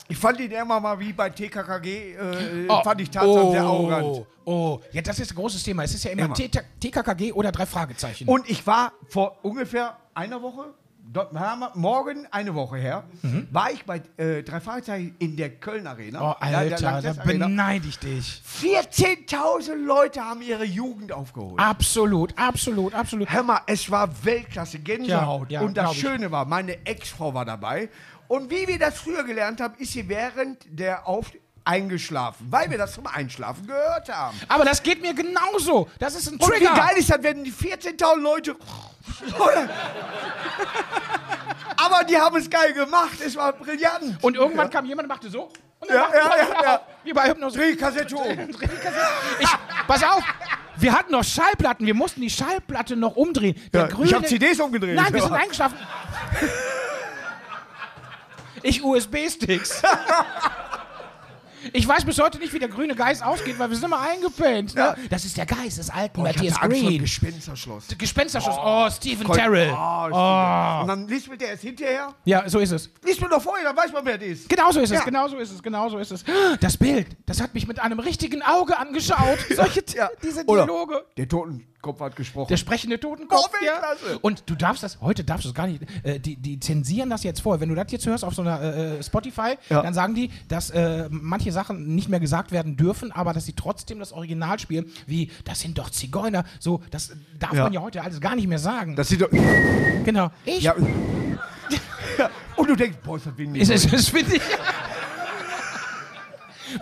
[0.09, 2.82] Ich fand ihn immer mal wie bei TKKG, äh, Oh.
[2.82, 4.26] fand ich Tarzan sehr oh, arrogant.
[4.45, 5.84] oh, ja, das ist ein großes Thema.
[5.84, 6.34] Es ist ja immer, Immer.
[6.34, 8.28] TK TKKG oder drei Fragezeichen.
[8.28, 10.74] Und ich war vor ungefähr einer Woche,
[11.12, 13.04] dort haben wir- morgen eine Woche her,
[13.50, 16.32] war ich bei äh, drei Fragezeichen in der Köln Arena.
[16.32, 18.42] oh, Alter, da beneide ich dich.
[18.60, 21.58] 14.000 Leute haben ihre Jugend aufgeholt.
[21.58, 23.30] Absolut, absolut, absolut.
[23.30, 25.50] Hör mal, es war Weltklasse, Gänsehaut.
[25.50, 25.94] Ja, ja, und das.
[25.96, 27.88] Schöne war, meine Ex-Frau war dabei.
[28.28, 31.32] Und wie wir das früher gelernt haben, ist sie während der Auf
[31.64, 34.38] eingeschlafen, weil wir das zum Einschlafen gehört haben.
[34.48, 35.88] Aber das geht mir genauso.
[35.98, 36.74] Das ist ein Und wie Trigger.
[36.74, 38.56] geil ist das, wenn die 14.000 Leute.
[41.76, 44.18] Aber die haben es geil gemacht, es war brillant.
[44.22, 45.50] Und irgendwann kam jemand und machte so.
[45.80, 46.80] Und Ja, machte ja, ja, ja.
[47.02, 47.58] Wie bei Hypnose.
[47.58, 48.38] Dreh die Kassette um.
[49.40, 49.48] Ich,
[49.86, 50.22] pass auf,
[50.76, 53.60] wir hatten noch Schallplatten, wir mussten die Schallplatte noch umdrehen.
[53.74, 54.94] Ja, grüne, ich hab CDs umgedreht.
[54.94, 55.26] Nein, wir Ja.
[55.26, 55.76] sind eingeschlafen.
[58.64, 59.82] Ich USB-Sticks.
[61.72, 64.74] Ich weiß bis heute nicht, wie der grüne Geist ausgeht, weil wir sind immer eingepennt.
[64.74, 64.80] Ne?
[64.80, 64.96] Ja.
[65.10, 67.00] Das ist der Geist des alten Oh, Matthias hatte Angst vor dem Green.
[67.02, 67.84] Gespensterschloss.
[67.98, 68.54] Gespensterschuss.
[68.58, 69.70] Oh, Stephen Terrell.
[69.72, 70.80] Oh, oh.
[70.82, 72.14] Und dann liest man der erst hinterher.
[72.24, 72.90] Ja, so ist es.
[73.04, 74.48] Liest man doch vorher, dann weiß man, wer das ist.
[74.48, 75.04] Genau so ist es, Ja.
[75.04, 76.24] genau so ist es, genau so ist es.
[76.60, 79.38] Das Bild, das hat mich mit einem richtigen Auge angeschaut.
[79.54, 80.10] Solche, Ja.
[80.22, 81.04] diese Oder Dialoge.
[81.16, 81.26] Der
[81.82, 82.48] Totenkopf hat gesprochen.
[82.48, 83.50] Der sprechende Totenkopf.
[83.52, 83.80] Oh, ja.
[84.20, 87.24] Und du darfst das, heute darfst du es gar nicht, äh, die, die zensieren das
[87.24, 87.60] jetzt vorher.
[87.60, 89.82] Wenn du das jetzt hörst auf so einer äh, äh, Spotify, Ja.
[89.82, 93.54] dann sagen die, dass äh, manche Sachen nicht mehr gesagt werden dürfen, aber dass sie
[93.54, 96.44] trotzdem das Original spielen, wie, das sind doch Zigeuner.
[96.60, 97.64] So, das darf Ja.
[97.64, 98.94] man ja heute alles gar nicht mehr sagen.
[98.96, 99.30] das sieht doch.
[100.04, 100.30] genau.
[100.44, 100.62] Ich,
[102.18, 102.28] Ja.
[102.56, 103.62] Und du denkst, boah, ist das windig.
[103.62, 104.42] ist es, das finde ich.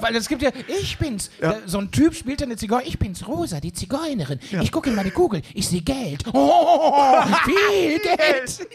[0.00, 1.30] Weil es gibt ja, ich bin's.
[1.40, 1.56] Ja.
[1.66, 2.84] So ein Typ spielt eine Zigeuner.
[2.86, 4.38] Ich bin's Rosa, die Zigeunerin.
[4.60, 5.42] Ich gucke in meine Kugel.
[5.54, 6.24] Ich sehe Geld.
[6.32, 8.68] Oh, viel Geld.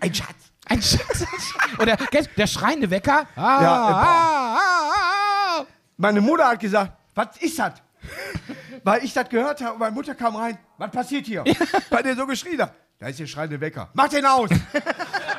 [0.00, 0.28] Ein Schatz.
[0.66, 1.24] Ein Schatz.
[1.78, 1.96] Oder
[2.36, 3.26] der schreiende Wecker.
[3.36, 5.66] Ah, Ja, äh, ah, ah, ah.
[5.96, 7.74] Meine Mutter hat gesagt, was ist das?
[8.82, 10.58] Weil ich das gehört habe und meine Mutter kam rein.
[10.78, 11.44] Was passiert hier?
[11.90, 12.74] Weil der so geschrien hat.
[12.98, 13.90] Da ist der schreiende Wecker.
[13.94, 14.50] Mach den aus!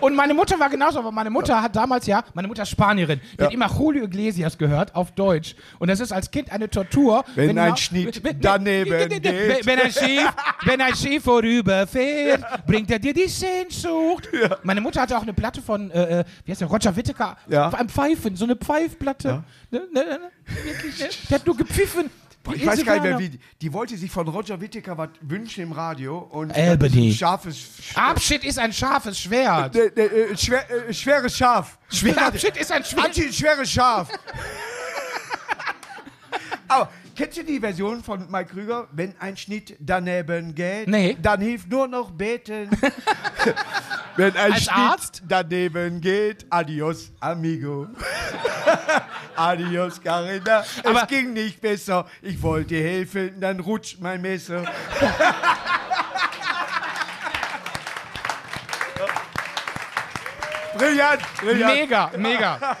[0.00, 3.20] Und meine Mutter war genauso, aber meine Mutter hat damals ja, meine Mutter ist Spanierin,
[3.38, 5.54] die hat immer Julio Iglesias gehört auf Deutsch.
[5.78, 7.24] Und das ist als Kind eine Tortur.
[7.34, 9.66] Wenn ein genau- Schnitt wenn- daneben wenn- geht.
[9.66, 10.32] Wenn ein Schiff,
[10.64, 14.28] wenn ein Schiff vorüberfährt, bringt er dir die Sehnsucht.
[14.62, 17.72] Meine Mutter hatte auch eine Platte von, äh, äh, wie heißt der, Roger Whittaker, Ja.
[17.72, 19.44] am Pfeifen, so eine Pfeifplatte.
[19.70, 20.20] Ne, ne, ne,
[20.64, 21.08] wirklich, ne?
[21.30, 22.10] Der hat nur gepfiffen.
[22.46, 23.38] Die Ich weiß gar nicht mehr, wie.
[23.62, 26.18] Die wollte sich von Roger Whittaker was wünschen im Radio.
[26.18, 27.08] Und Albany.
[27.08, 27.56] ist ein scharfes.
[27.58, 29.74] Sch Abschied ist ein scharfes Schwert.
[29.76, 31.78] äh, äh, äh, schwer, äh, schweres Schaf.
[31.90, 33.06] Schwer, Abschied ist ein Schwert.
[33.06, 34.08] Anti schweres Schaf.
[36.68, 38.88] Aber kennst du die Version von Mike Krüger?
[38.92, 41.16] Wenn ein Schnitt daneben geht, Nee.
[41.20, 42.70] dann hilft nur noch beten.
[44.16, 45.22] Wenn ein Als Arzt?
[45.26, 47.88] daneben geht, adios, amigo.
[49.36, 50.64] adios, Carina.
[50.84, 52.06] Aber- es ging nicht besser.
[52.22, 54.64] Ich wollte helfen, dann rutscht mein Messer.
[60.76, 61.74] Brillant, brillant.
[61.76, 62.76] Mega, mega.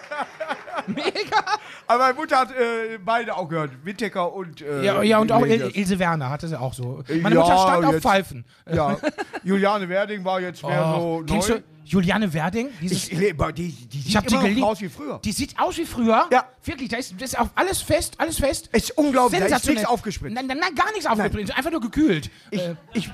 [0.94, 1.44] Mega.
[1.86, 3.70] Aber meine Mutter hat äh, beide auch gehört.
[3.84, 4.60] Whittaker und.
[4.62, 5.70] Äh, Ja, ja und auch Il.
[5.74, 7.02] Ilse Werner hatte sie auch so.
[7.08, 8.44] Meine Ja, Mutter stand auf jetzt- Pfeifen.
[8.72, 8.96] Ja.
[9.44, 11.56] Juliane Werding war jetzt mehr Oh, so kennst neu.
[11.56, 12.68] du Juliane Werding?
[12.80, 15.20] Dieses, Ich, ich, lebe, die, die sieht die immer noch aus wie früher.
[15.22, 16.26] Die sieht aus wie früher.
[16.32, 16.46] Ja.
[16.64, 18.70] Wirklich, da ist, das ist auch alles fest, alles fest.
[18.72, 20.34] Es ist unglaublich, da ist nichts aufgespritzt.
[20.34, 21.54] Nein, nein, nein, gar nichts aufgespritzt.
[21.56, 22.30] Einfach nur gekühlt.
[22.50, 23.10] Ich, Äh, ich,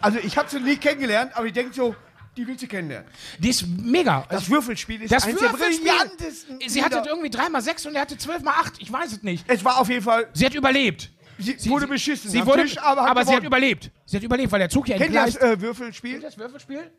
[0.00, 1.94] also ich habe sie nie kennengelernt, aber ich denke so,
[2.36, 3.08] die willst du kennenlernen.
[3.38, 4.24] Die ist mega.
[4.28, 8.02] Das Würfelspiel ist das eins der brillantesten Sie hatte irgendwie 3 mal 6 und er
[8.02, 8.74] hatte 12 mal 8.
[8.80, 9.44] Ich weiß es nicht.
[9.48, 11.10] Es war auf jeden Fall, Sie hat überlebt.
[11.38, 12.30] sie, wurde beschissen.
[12.30, 13.90] Sie wurde, Tisch, aber, aber, sie hat überlebt.
[14.04, 15.58] Sie hat überlebt, weil der Zug ja Kennt ihr das entgleist.
[15.58, 16.20] äh, Würfelspiel?
[16.20, 16.90] das Würfelspiel?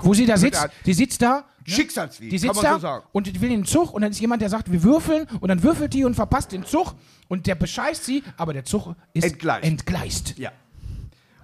[0.00, 1.44] Wo sie da sitzt, die sitzt da.
[1.66, 1.74] ne?
[1.74, 3.04] Schicksalslied, Die kann sitzt man da so sagen.
[3.10, 5.60] und die will den Zug und dann ist jemand, der sagt, wir würfeln und dann
[5.64, 6.94] würfelt die und verpasst den Zug
[7.26, 9.64] und der bescheißt sie, aber der Zug ist Entgleist.
[9.64, 10.38] entgleist.
[10.38, 10.52] Ja.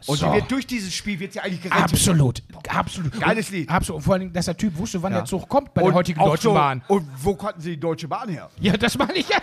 [0.07, 0.27] Und So.
[0.27, 1.85] sie wird durch dieses Spiel wird sie eigentlich gerettet.
[1.93, 3.19] Absolut, absolut.
[3.21, 3.71] Geiles Und- Lied.
[3.71, 3.99] Absolut.
[3.99, 5.19] Und vor allem, dass der Typ wusste, wann Ja.
[5.21, 6.83] der Zug kommt bei der heutigen Deutschen so, Bahn.
[6.89, 8.51] Und wo konnten sie die Deutsche Bahn her?
[8.61, 9.39] Ja, das meine ich ja.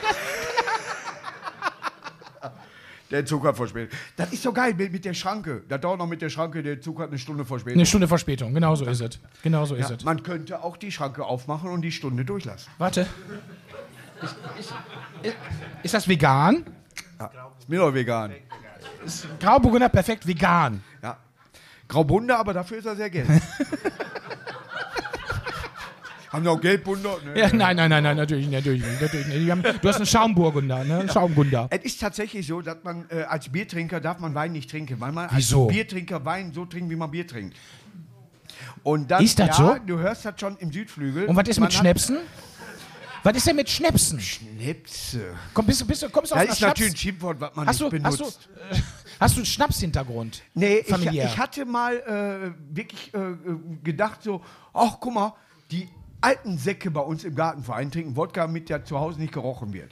[3.10, 3.92] Der Zug hat verspätet.
[4.16, 5.64] Das ist so geil mit, mit der Schranke.
[5.68, 7.76] Da dauert noch mit der Schranke, der Zug hat eine Stunde verspätet.
[7.78, 9.20] Eine Stunde Verspätung, genau so ist es.
[9.44, 10.04] Genau so ist Ja, es.
[10.06, 12.72] man könnte auch die Schranke aufmachen und die Stunde durchlassen.
[12.78, 13.02] Warte.
[14.22, 14.74] Ist, ist,
[15.24, 15.36] ist,
[15.84, 16.64] ist das vegan?
[17.60, 18.32] Ist mir doch vegan.
[19.40, 20.84] Grauburgunder perfekt vegan.
[21.02, 21.18] Ja.
[21.88, 23.28] Graubunde, aber dafür ist er sehr gelb.
[26.32, 27.18] Haben noch Gelbbunder?
[27.26, 27.38] Ne?
[27.38, 28.56] Ja, nein, nein, nein, nein, natürlich nicht.
[28.56, 29.40] Natürlich nicht, natürlich nicht.
[29.42, 31.00] Die haben, du hast einen Schaumburgunder, ne?
[31.00, 31.68] Einen Schaumgunder.
[31.70, 35.12] Es ist tatsächlich so, dass man äh, als Biertrinker darf man Wein nicht trinken, weil
[35.12, 35.66] man Wieso?
[35.66, 37.58] als Biertrinker Wein so trinkt, wie man Bier trinkt.
[38.84, 39.76] Und dann, Ist das ja, so?
[39.86, 41.26] Du hörst das schon im Südflügel.
[41.26, 42.18] Und was ist Man mit hat Schnäpsen?
[43.24, 44.20] Was ist denn mit Schnäpsen?
[44.20, 45.36] Schnäpse.
[45.54, 46.72] Komm, bist du, bist du, kommst du aus Das ist Schnaps?
[46.80, 48.50] natürlich ein Schimpfwort, was man Hast du, nicht hast du, benutzt.
[48.72, 48.76] äh,
[49.20, 50.42] hast du einen Schnapshintergrund?
[50.56, 53.20] Nee, ich, ich hatte mal äh, wirklich äh,
[53.84, 54.42] gedacht so,
[54.74, 55.34] ach guck mal,
[55.70, 55.88] die
[56.20, 59.92] alten Säcke bei uns im Gartenverein trinken Wodka, mit der zu Hause nicht gerochen wird.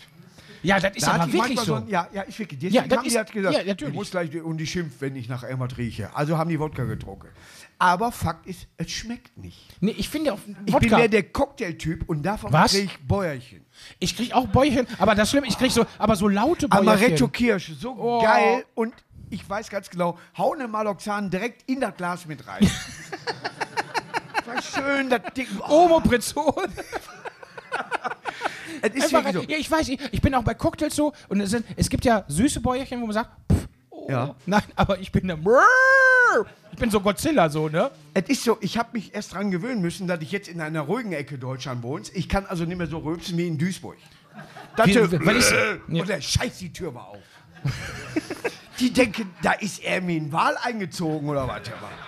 [0.62, 1.76] Ja, das ist Da aber wirklich so.
[1.76, 2.60] ein- ja, ja, ist wirklich.
[2.60, 3.94] Deswegen Ja, das haben ist- die halt gesagt, ja, natürlich.
[3.94, 6.14] ich muss gleich und die schimpft, wenn ich nach irgendwas rieche.
[6.16, 7.28] Also haben die Wodka getrunken.
[7.82, 9.58] Aber Fakt ist, es schmeckt nicht.
[9.80, 10.80] Nee, ich finde auch Ich Wodka.
[10.90, 13.66] bin mehr der Cocktailtyp und davon kriege ich Bäuerchen.
[14.00, 16.90] ich krieg auch Bäuerchen, aber das Schlimme, ich krieg so, aber so laute Bäuerchen.
[16.90, 18.22] Amaretto Kirsch, so Oh.
[18.22, 18.94] geil und
[19.30, 22.70] ich weiß ganz genau, hau eine Maloxan direkt in das Glas mit rein.
[24.76, 25.48] Schön, das Ding.
[25.70, 26.54] Oh, Omoprazol.
[28.82, 29.42] es ist Einfach, so.
[29.44, 32.06] ja, ich weiß, ich, ich bin auch bei Cocktails so und es, sind, es gibt
[32.06, 34.36] ja süße Bäuerchen, wo man sagt, pff, oh, Ja.
[34.46, 35.38] nein, aber ich bin der
[36.72, 37.90] ich bin so Godzilla so, ne?
[38.14, 40.82] Es ist so, ich habe mich erst dran gewöhnen müssen, dass ich jetzt in einer
[40.82, 42.04] ruhigen Ecke Deutschland wohne.
[42.14, 43.98] Ich kann also nicht mehr so rülpsen wie in Duisburg.
[44.78, 47.18] Das Wie- weil ich- und der scheiß die Tür war auf.
[48.80, 51.62] Die denken, da ist Ermin Wahl eingezogen oder was.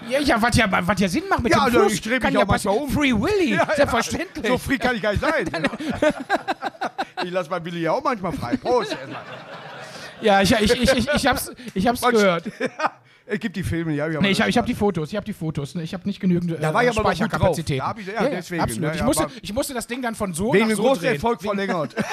[0.09, 1.93] Ja, ja, was ja, was ja Sinn macht mit Ja, dem also Fluss.
[1.93, 2.89] ich dreh mich auch ja manchmal um.
[2.89, 4.47] Free Willy, selbstverständlich.
[4.47, 5.49] So frei kann ich gar nicht sein.
[7.26, 8.55] ich lasse mein Willi ja auch manchmal frei.
[8.57, 8.91] Prost.
[8.91, 9.22] erstmal.
[10.22, 12.45] ja, ich, ich, ich, ich, ich hab's, ich hab's gehört.
[13.26, 14.07] es gibt die Filme, ja.
[14.07, 15.76] Nee, ich habe ich hab die Fotos, ich habe die Fotos.
[15.76, 15.84] Ne?
[15.84, 17.55] Ich habe nicht genügend äh, Da war ich aber drauf.
[17.57, 18.82] Da ich- ja, deswegen, absolut.
[18.88, 20.84] ne, ich, ja, musste, aber- ich musste das Ding dann von so Wegen nach so
[20.84, 21.15] großen drehen.
[21.15, 21.95] Erfolg verlängert.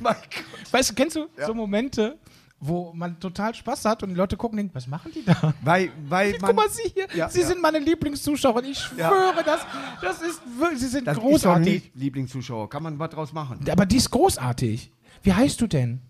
[0.00, 0.72] mein Gott.
[0.72, 2.18] Weißt du, kennst du so Momente,
[2.60, 5.54] wo man total Spaß hat und die Leute gucken und denken, was machen die da?
[5.62, 7.46] Weil, weil man, Guck mal, Sie hier, Ja, Sie ja.
[7.46, 8.62] sind meine Lieblingszuschauer.
[8.64, 9.60] Ich schwöre, das,
[10.02, 11.72] das ist wirklich, Sie sind das ist großartig.
[11.84, 12.68] nicht Lieblingszuschauer.
[12.68, 13.64] Kann man was draus machen?
[13.70, 14.92] Aber die ist großartig.
[15.22, 16.00] Wie heißt du denn?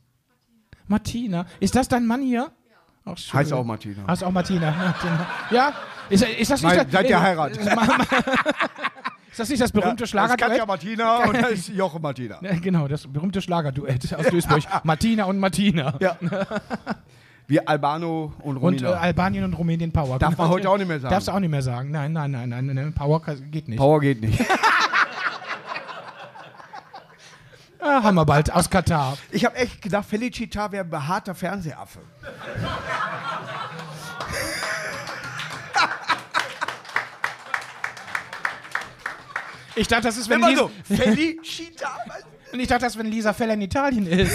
[0.87, 1.47] Martina.
[1.61, 2.51] Ist das dein Mann hier?
[3.05, 3.39] Ach, schön.
[3.41, 4.07] Heißt auch Martina.
[4.07, 4.71] Heißt auch Martina.
[4.71, 5.27] Martina.
[5.51, 5.75] Ja?
[6.09, 7.61] Ist, ist das nicht Mein- das, seid ihr heiratet?
[9.31, 10.67] Ist das nicht das berühmte Das ist Katja Schlagerduett?
[10.67, 12.39] Martina und das ist Jochen Martina.
[12.41, 14.63] Ja, genau, das berühmte Schlagerduett aus Duisburg.
[14.85, 15.95] Martina und Martina.
[16.01, 16.17] Ja.
[17.47, 18.91] Wir Albano und Und Romina.
[18.91, 20.19] äh, Albanien und Rumänien Power.
[20.19, 21.13] Darf man heute auch nicht mehr sagen.
[21.13, 21.91] Darfst du auch nicht mehr sagen.
[21.91, 22.93] Nein, nein, nein, nein, nein.
[22.93, 23.79] Power geht nicht.
[23.79, 24.39] Power geht nicht.
[27.81, 29.17] Ah, haben wir bald aus Katar.
[29.31, 32.01] Ich habe echt gedacht, Felicita wäre ein behaarter Fernsehaffe.
[39.79, 40.71] Ich dachte, das ist, wenn Lisa, so.
[40.95, 41.97] Felicita.
[42.53, 44.33] und ich dachte, das, wenn Lisa Feller in Italien ist.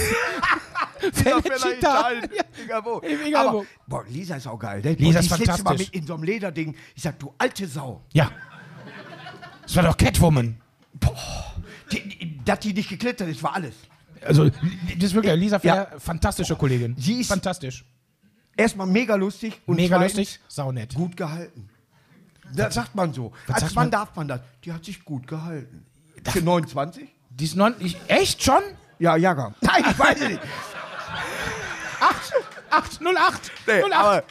[1.02, 1.72] Lisa Feller Felicita.
[1.78, 2.30] Italien.
[2.36, 2.44] Ja.
[2.64, 3.02] Egal wo.
[3.02, 3.66] Egal Aber, wo.
[3.88, 4.82] boah, Lisa ist auch geil.
[4.84, 4.94] Ne?
[4.94, 5.64] Lisa Boah, ist fantastisch.
[5.66, 6.76] Mal mit in so einem Lederding.
[6.96, 8.02] Ich sag, du alte Sau.
[8.14, 8.32] Ja.
[9.64, 10.58] Das war doch Catwoman.
[11.92, 13.76] Die, dass die nicht geklettert ist, war alles.
[14.26, 14.56] Also, das
[15.04, 16.96] ist wirklich Lisa Feller, fantastische Kollegin.
[16.98, 17.84] Sie ist- fantastisch.
[18.56, 20.94] Erstmal mega lustig und Mega lustig, saunett.
[20.94, 21.70] gut gehalten.
[22.56, 23.32] Das sagt man so.
[23.48, 23.92] Als sagt Mann man?
[23.92, 24.42] darf man das.
[24.64, 25.86] Die hat sich gut gehalten.
[26.26, 27.10] Für 29?
[27.30, 28.62] Die ist non, ich, echt schon?
[29.00, 29.56] Ja, Jahrgang.
[29.62, 30.42] Nein, ich weiß es nicht.
[32.00, 32.34] 8,
[32.70, 33.94] 8, 08, Nee, 08.
[33.94, 34.24] aber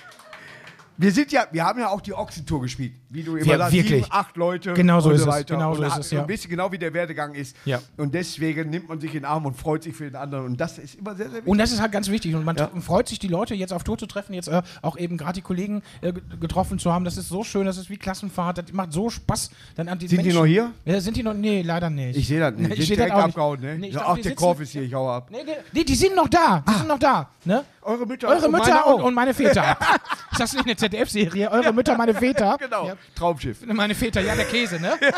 [0.97, 2.95] wir sind ja, wir haben ja auch die Ochsentour gespielt.
[3.13, 5.55] Wie du immer Wir- sagst, sieben, acht Leute Genau so und ist so es, weiter.
[5.55, 6.23] genau und so ist es, ja.
[6.23, 7.57] Und wisst ihr genau, wie der Werdegang ist.
[7.65, 7.81] Ja.
[7.97, 10.47] Und deswegen nimmt man sich in den Arm und freut sich für den anderen.
[10.47, 11.49] Und das ist immer sehr, sehr wichtig.
[11.51, 12.35] Und das ist halt ganz wichtig.
[12.35, 14.97] Und man tr- freut sich, die Leute jetzt auf Tour zu treffen, jetzt äh, auch
[14.97, 17.05] eben gerade die Kollegen äh, ge- getroffen zu haben.
[17.05, 19.51] Das ist so schön, das ist wie Klassenfahrt, das macht so Spaß.
[19.77, 20.71] Dann an die Sind die Menschen- noch hier?
[20.85, 21.35] Ja, sind die noch?
[21.35, 22.17] Nee, leider nicht.
[22.17, 22.71] ich sehe das nicht.
[22.71, 23.37] Die ich sind seh das direkt auch nicht.
[23.37, 23.79] abgehauen, ne?
[23.79, 25.29] Nee, ich ja, dachte, ach, die der Korb ist hier, ich hau ab.
[25.31, 25.39] Nee,
[25.73, 26.63] nee, die sind noch da.
[26.69, 27.29] Die sind noch da.
[27.45, 27.65] Ne?
[27.83, 29.77] Eure Mütter Eure und Mütter meine und, und meine Väter.
[30.31, 31.51] ist das nicht eine ZDF-Serie?
[31.51, 32.57] Eure Mütter, meine Väter.
[32.61, 33.59] Genau, Ja, Traumschiff.
[33.67, 34.93] meine Väter, ja, der Käse, ne?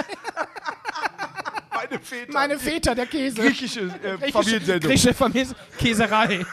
[1.74, 2.32] Meine Väter.
[2.32, 3.42] Meine Väter, der Käse.
[3.42, 4.90] griechische äh, Familiensendung.
[4.90, 6.46] Griechische Familie Käserei.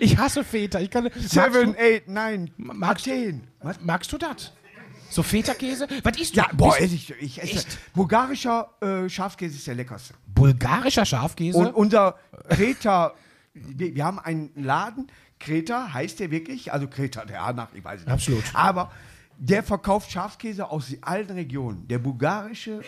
[0.00, 0.80] ich hasse Väter.
[0.80, 3.40] Ich kann, Seven, magst, eight, nine, magst- du,
[3.84, 4.52] magst du das?
[5.10, 5.86] So Feta-Käse?
[6.02, 6.40] Was isst du?
[6.40, 7.66] Ja, boah, esse ich, ich esse.
[7.94, 10.14] Bulgarischer äh, Schafskäse ist der leckerste.
[10.26, 11.56] Bulgarischer Schafkäse?
[11.56, 12.18] Und unser
[12.50, 13.14] Kreta,
[13.54, 18.10] wir haben einen Laden, Kreta heißt der wirklich, also Kreta, der Hanach, ich weiß nicht.
[18.10, 18.44] Absolut.
[18.54, 18.90] Aber
[19.38, 21.86] der verkauft Schafskäse aus allen Regionen.
[21.88, 22.80] Der bulgarische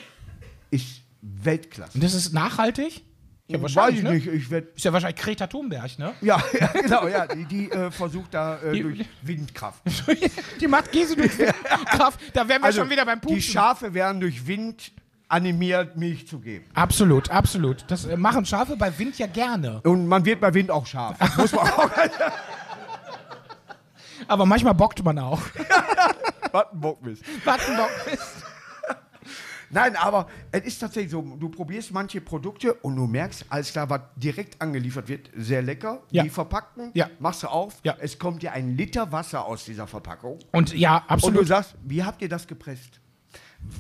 [0.71, 1.93] ist Weltklasse.
[1.95, 3.05] Und das ist nachhaltig?
[3.47, 4.13] Ja, weiß ich ne?
[4.13, 6.13] nicht, ich werde Ist ja wahrscheinlich Greta Thunberg, ne?
[6.21, 9.83] ja, ja, genau, ja, die, die äh, versucht da äh, Die- durch Windkraft.
[10.61, 11.33] Die macht Käse durch
[11.87, 12.21] Kraft.
[12.33, 13.43] Da wären wir Also, schon wieder beim die Pupen.
[13.43, 14.93] Schafe werden durch Wind
[15.31, 16.67] animiert, Milch zu geben.
[16.75, 17.85] Absolut, absolut.
[17.89, 19.81] Das äh, machen Schafe bei Wind ja gerne.
[19.83, 21.17] Und man wird bei Wind auch scharf.
[21.37, 21.91] Muss man auch.
[24.29, 25.41] Aber manchmal bockt man auch.
[26.53, 27.23] Wattenbockmist.
[27.45, 27.91] Wattenbock.
[29.73, 33.89] Nein, aber es ist tatsächlich so, du probierst manche Produkte und du merkst, alles klar,
[33.89, 36.03] was direkt angeliefert wird, sehr lecker.
[36.11, 36.25] Ja.
[36.25, 37.09] Die verpackten, Ja.
[37.21, 37.95] machst du auf, Ja.
[38.01, 40.41] es kommt dir ein Liter Wasser aus dieser Verpackung.
[40.51, 41.47] Und ja, Und du absolut.
[41.47, 43.00] sagst, wie habt ihr das gepresst?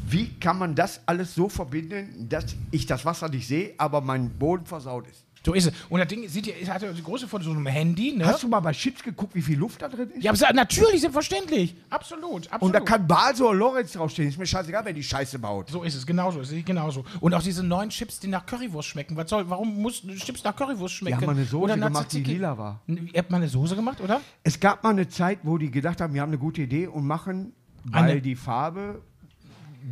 [0.08, 4.30] Wie kann man das alles so verbinden, dass ich das Wasser nicht sehe, aber mein
[4.30, 5.24] Boden versaut ist?
[5.42, 5.72] So ist es.
[5.88, 8.26] Und das Ding sieht ja, es hat ja die große von so einem Handy, ne?
[8.26, 10.22] Hast du mal bei Chips geguckt, wie viel Luft da drin ist?
[10.22, 11.74] ja, aber natürlich, selbstverständlich.
[11.88, 12.62] Absolut, absolut.
[12.62, 14.28] Und da kann Basel oder Lorenz draufstehen.
[14.28, 15.70] Ist mir scheißegal, wer die Scheiße baut.
[15.70, 17.06] so ist es, genauso ist es, genauso.
[17.20, 19.16] Und auch diese neuen Chips, die nach Currywurst schmecken.
[19.16, 21.16] Was soll, warum muss Chips nach Currywurst Die schmecken?
[21.16, 22.32] haben mal eine Soße gemacht, die Tzatziki?
[22.32, 22.82] lila war.
[22.86, 24.20] Ihr habt mal eine Soße gemacht, oder?
[24.42, 27.06] Es gab mal eine Zeit, wo die gedacht haben, wir haben eine gute Idee und
[27.06, 27.54] machen,
[27.84, 29.00] weil Eine- die Farbe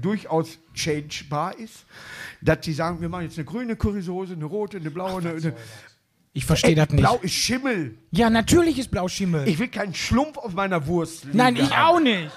[0.01, 1.84] durchaus changebar ist,
[2.41, 5.55] dass sie sagen, wir machen jetzt eine grüne Currysoße, eine rote, eine blaue, eine, eine
[6.32, 7.01] Ich verstehe das nicht.
[7.01, 7.99] blau ist Schimmel.
[8.11, 9.49] Ja, natürlich ist Blau Schimmel.
[9.49, 11.26] Ich will keinen Schlumpf auf meiner Wurst.
[11.32, 11.97] Nein, ich haben.
[11.97, 12.30] auch nicht.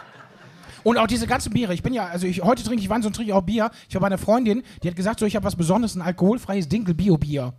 [0.84, 1.74] Und auch diese ganzen Biere.
[1.74, 3.70] Ich bin ja, also ich, heute trinke ich Wein, sonst trinke ich auch Bier.
[3.88, 7.54] Ich habe eine Freundin, die hat gesagt, so, ich habe was Besonderes, ein alkoholfreies Dinkel-Bio-Bier.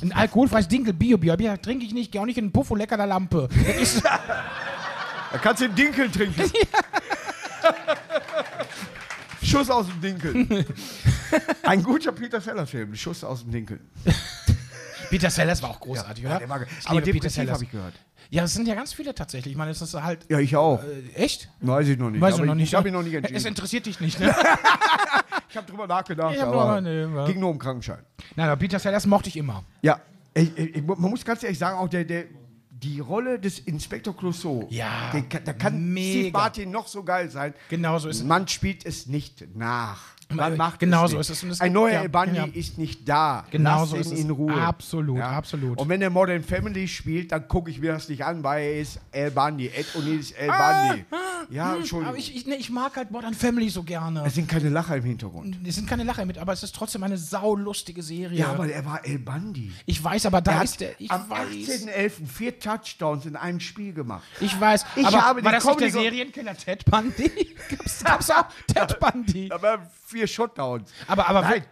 [0.00, 1.36] Ein alkoholfreies Dinkel-Bio-Bier.
[1.36, 3.48] Bier trinke ich nicht, gehe auch nicht in den Puffo lecker der Lampe.
[5.32, 6.42] Da kannst du den Dinkel trinken.
[9.52, 10.64] Schuss aus dem Dinkel.
[11.62, 13.80] Ein guter Peter Sellers-Film, Schuss aus dem Dinkel.
[15.10, 16.38] Peter Sellers war auch großartig, oder?
[16.38, 17.54] Der war, Ich aber liebe Peter Sellers.
[17.54, 17.94] habe ich gehört.
[18.30, 19.52] Ja, es sind ja ganz viele tatsächlich.
[19.52, 20.24] Ich meine, es ist halt.
[20.30, 20.82] Ja, ich auch.
[20.82, 21.50] Äh, echt?
[21.60, 22.20] Weiß ich noch nicht.
[22.22, 22.68] Weiß ich noch nicht.
[22.68, 23.46] Ich habe ihn noch nicht Es entschieden.
[23.48, 24.34] interessiert dich nicht, ne?
[25.50, 27.26] Ich habe drüber nachgedacht, Ich hab aber nee, ja.
[27.26, 27.98] ging nur um Krankenschein.
[28.36, 29.62] Nein, aber Peter Sellers mochte ich immer.
[29.82, 30.00] Ja,
[30.32, 32.24] ich, ich, man muss ganz ehrlich sagen, auch der, der,
[32.82, 36.10] die Rolle des Inspektor Clouseau, Ja, den da kann mega.
[36.10, 37.54] Steve Martin noch so geil sein.
[37.68, 38.24] Genau so ist es.
[38.24, 40.00] Man spielt es nicht nach.
[40.36, 41.42] Man macht genau so ist es.
[41.42, 42.46] Und es Ein neuer ja, El Bandi ja.
[42.52, 43.44] ist nicht da.
[43.50, 44.18] Genau Lass so ist es.
[44.20, 44.54] in Ruhe.
[44.54, 45.78] Absolut, absolut.
[45.78, 48.80] Und wenn er Modern Family spielt, dann gucke ich mir das nicht an, weil er
[48.80, 49.66] ist El Bandi.
[49.68, 50.58] Ed O'Neill ist El Ah,
[50.88, 51.04] Bandi.
[51.50, 52.08] ja, Entschuldigung.
[52.08, 54.22] Aber ich, ich, nee, ich mag halt Modern Family so gerne.
[54.26, 55.56] es sind keine Lacher im Hintergrund.
[55.66, 58.38] Es sind keine Lacher mit, aber es ist trotzdem eine saulustige Serie.
[58.38, 59.72] Ja, aber er war El Bandi.
[59.86, 61.00] ich weiß, aber da Er ist hat der.
[61.00, 61.48] Ich am weiß.
[61.86, 62.26] 18.11.
[62.26, 64.22] vier Touchdowns in einem Spiel gemacht.
[64.40, 64.84] Ich weiß.
[64.96, 67.30] Ich aber habe war das nicht der Serienkiller Ted Bundy?
[67.68, 69.50] gab's, gab's auch Ted Bundy.
[69.50, 69.80] Waren
[70.12, 70.92] vier Shutdowns.
[71.08, 71.64] Aber, aber Nein.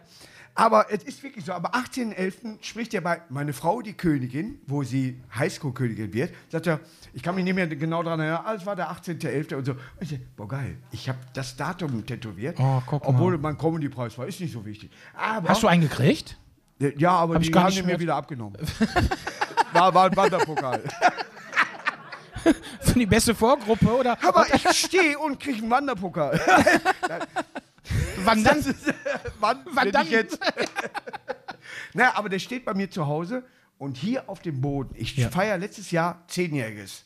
[0.53, 1.53] Aber es ist wirklich so.
[1.53, 2.61] Aber 18.11.
[2.61, 6.81] spricht er bei meine Frau, die Königin, wo sie Highschool-Königin wird, sagt er,
[7.13, 9.55] ich kann mich nicht mehr genau daran erinnern, alles war der 18.11.
[9.55, 9.71] und so.
[9.71, 14.27] Und ich sag, boah, geil, ich habe das Datum tätowiert, Oh, obwohl mein Comedy-Preis war,
[14.27, 14.91] ist nicht so wichtig.
[15.15, 16.37] Aber, Hast du einen gekriegt?
[16.97, 18.57] ja, aber Hab die haben nicht die mir wieder abgenommen.
[19.73, 20.83] war, war ein Wanderpokal.
[22.81, 24.17] Für die beste Vorgruppe oder?
[24.27, 26.39] Aber ich stehe und kriege einen Wanderpokal.
[28.25, 28.57] Wann dann?
[28.57, 28.93] Das ist,
[29.39, 30.07] wann, Wann dann?
[30.09, 30.39] jetzt?
[31.93, 33.43] naja, aber der steht bei mir zu Hause
[33.77, 35.29] und hier auf dem Boden, ich Ja.
[35.29, 37.05] feiere letztes Jahr Zehnjähriges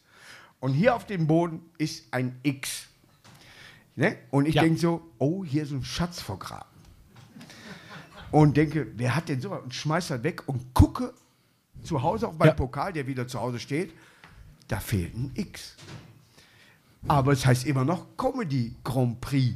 [0.59, 2.85] und hier auf dem Boden ist ein X.
[3.95, 4.17] Ne?
[4.31, 4.63] Und ich Ja.
[4.63, 6.67] denke so, oh, hier ist ein Schatz vergraben.
[8.31, 9.61] Und denke, wer hat denn sowas?
[9.63, 11.13] Und schmeiß das weg und gucke
[11.83, 12.53] zu Hause auf meinen Ja.
[12.55, 13.93] Pokal, der wieder zu Hause steht,
[14.67, 15.75] da fehlt ein X.
[17.07, 19.55] Aber es heißt immer noch Comedy Grand Prix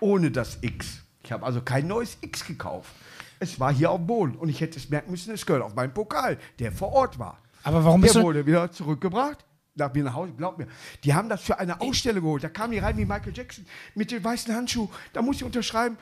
[0.00, 1.00] ohne das X.
[1.22, 2.90] Ich habe also kein neues X gekauft.
[3.38, 5.74] Es war hier auf dem Boden und ich hätte es merken müssen, es gehört auf
[5.74, 7.38] meinen Pokal, der vor Ort war.
[7.64, 8.22] Aber warum Der bist du?
[8.22, 9.44] wurde wieder zurückgebracht.
[9.74, 10.68] nach mir nach Hause, glaub mir,
[11.04, 12.44] die haben das für eine Ausstellung geholt.
[12.44, 14.88] Da kam die rein wie Michael Jackson mit dem weißen Handschuh.
[15.12, 15.98] Da muss ich unterschreiben,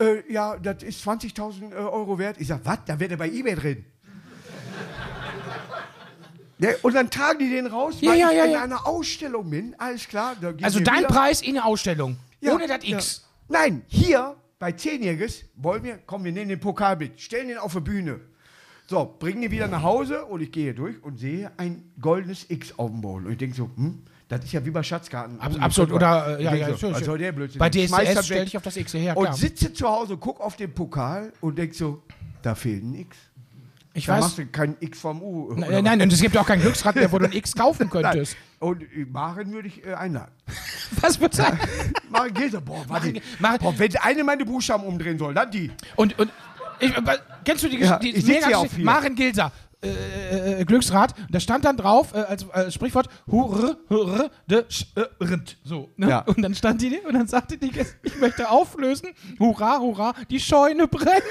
[0.00, 2.36] äh, ja, das ist 20.000 äh, Euro wert.
[2.38, 2.78] Ich sag, was?
[2.86, 3.84] Da wäre der bei eBay drin.
[6.58, 8.62] Ja, und dann tragen die den raus, Ja, weil ja, ich ja, in ja.
[8.62, 9.74] einer Ausstellung bin.
[9.78, 10.36] Alles klar.
[10.62, 11.08] Also dein wieder.
[11.08, 12.18] Preis in der Ausstellung.
[12.42, 12.84] Ohne das.
[12.84, 13.25] X.
[13.48, 17.74] Nein, hier bei Zehnjähriges wollen wir, komm, wir nehmen den Pokal mit, stellen den auf
[17.74, 18.20] die Bühne.
[18.88, 22.78] So, bringen den wieder nach Hause und ich gehe durch und sehe ein goldenes X
[22.78, 23.26] auf dem Boden.
[23.26, 25.40] Und ich denke so, hm, das ist ja wie bei Schatzkarten.
[25.40, 27.04] Abs- absolut, oder, äh, ja, Ich ja, so, schön.
[27.04, 27.58] soll der Blödsinn?
[27.58, 28.44] Bei Ich DSDS das stell weg.
[28.46, 29.36] dich auf das X her, Und klar.
[29.36, 32.02] sitze zu Hause, guck auf den Pokal und denk so,
[32.42, 33.16] da fehlt ein X.
[33.96, 34.20] Ich Da weiß.
[34.24, 35.52] machst du kein X vom U.
[35.54, 37.88] Nein, nein, und es gibt ja auch kein Glücksrad mehr, wo du ein X kaufen
[37.92, 38.02] Nein.
[38.02, 38.36] könntest.
[38.58, 40.32] Und äh, Maren würde ich äh, einladen.
[41.00, 41.58] Was wird sagen?
[42.10, 43.08] Maren Gilser, boah, warte.
[43.08, 45.70] Maren- Maren- boah, wenn eine meine Buchstaben umdrehen soll, dann die.
[45.96, 46.30] Und, und
[46.78, 46.92] ich,
[47.44, 48.84] kennst du die Ja, hier vier.
[48.84, 49.50] Maren Gilser.
[49.82, 54.86] Äh, äh, Glücksrad, da stand dann drauf äh, als äh, Sprichwort Hurre, Hurre, de Sch,
[54.94, 55.58] äh, Rind.
[55.64, 55.92] So.
[55.96, 56.08] Ne?
[56.08, 56.20] Ja.
[56.20, 57.70] Und dann stand die und dann sagte die,
[58.02, 59.10] ich möchte auflösen.
[59.38, 61.22] Hurra, hurra, die Scheune brennt.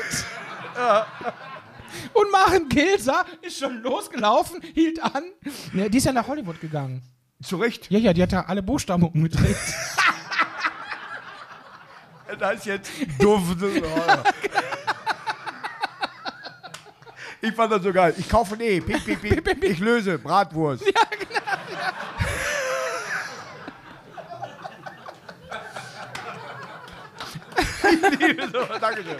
[2.14, 5.24] Und Maren Gilser ist schon losgelaufen, hielt an.
[5.74, 7.02] Ne, die ist ja nach Hollywood gegangen.
[7.44, 7.92] Zu Recht.
[7.92, 9.58] Ja, ja, die hat da alle Buchstaben umgedreht.
[12.40, 13.58] Da ist jetzt duft.
[17.42, 18.16] Ich fand das so geil.
[18.18, 18.82] Ich kaufe ein E.
[18.82, 19.64] Piep, piep, piep.
[19.64, 20.18] Ich löse.
[20.18, 20.84] Bratwurst.
[27.88, 28.66] Ich liebe so.
[28.80, 29.18] Dankeschön.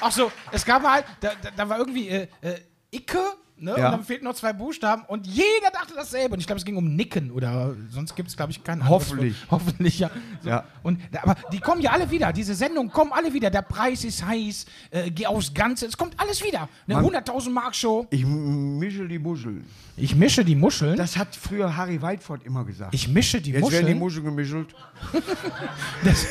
[0.00, 3.18] Ach so, es gab halt, da, da, da war irgendwie äh, äh, Icke,
[3.58, 3.74] ne?
[3.76, 3.86] Ja.
[3.86, 6.34] Und dann fehlten noch zwei Buchstaben und jeder dachte dasselbe.
[6.34, 9.36] Und ich glaube, es ging um Nicken oder sonst gibt es, glaube ich, keinen Hoffentlich.
[9.50, 10.10] Hoffentlich, ja.
[10.42, 10.48] So.
[10.48, 10.64] Ja.
[10.82, 12.32] Und, aber die kommen ja alle wieder.
[12.32, 13.50] Diese Sendungen kommen alle wieder.
[13.50, 15.86] Der Preis ist heiß, äh, geh aufs Ganze.
[15.86, 16.68] Es kommt alles wieder.
[16.86, 18.06] Eine 100.000 Mark Show.
[18.10, 19.64] Ich mischel die Muscheln.
[19.96, 20.96] Ich mische die Muscheln.
[20.96, 22.94] Das hat früher Harry Weidford immer gesagt.
[22.94, 24.24] ich mische die Jetzt werden die Muscheln.
[24.24, 24.74] Muscheln gemischelt.
[26.04, 26.26] Das,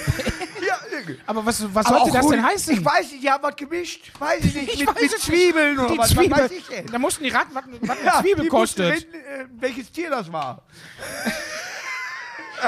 [0.97, 1.19] Ja, irgendwie.
[1.25, 2.73] aber was, was Aber sollte das Rudi- denn heißen?
[2.73, 4.11] Ich weiß nicht, die haben was gemischt.
[4.19, 4.73] Weiß ich nicht.
[4.73, 5.79] Ich mit weiß mit Zwiebeln nicht.
[5.79, 6.09] oder die was.
[6.09, 6.31] Zwiebel.
[6.31, 6.85] Was weiß ich denn?
[6.87, 8.91] Da mussten die raten, was, was eine Ja, Zwiebel die mussten kostet.
[8.93, 10.61] reden, äh, welches Tier das war.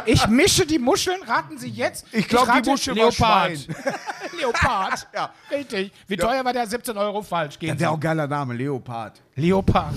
[0.05, 2.05] Ich mische die Muscheln, raten Sie jetzt.
[2.11, 3.57] Ich glaub, die Muschel war Leopard.
[3.57, 3.75] Schwein.
[4.39, 5.07] Leopard.
[5.15, 5.33] Ja.
[5.49, 5.91] Richtig.
[6.05, 6.67] Wie teuer war der?
[6.67, 7.57] 17 Euro falsch.
[7.57, 9.19] Gehen Das wäre auch ein geiler Name, Leopard.
[9.35, 9.95] Leopard.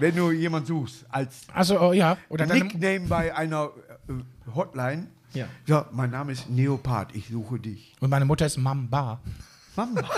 [0.00, 2.16] Wenn du jemanden suchst, als Also, oh, ja.
[2.28, 3.70] Oder Nickname bei einer
[4.08, 4.12] äh,
[4.56, 5.06] Hotline.
[5.34, 5.46] Ja.
[5.66, 7.94] ja, mein Name ist Leopard, ich suche dich.
[8.00, 9.20] Und meine Mutter ist Mamba.
[9.76, 10.02] Mama.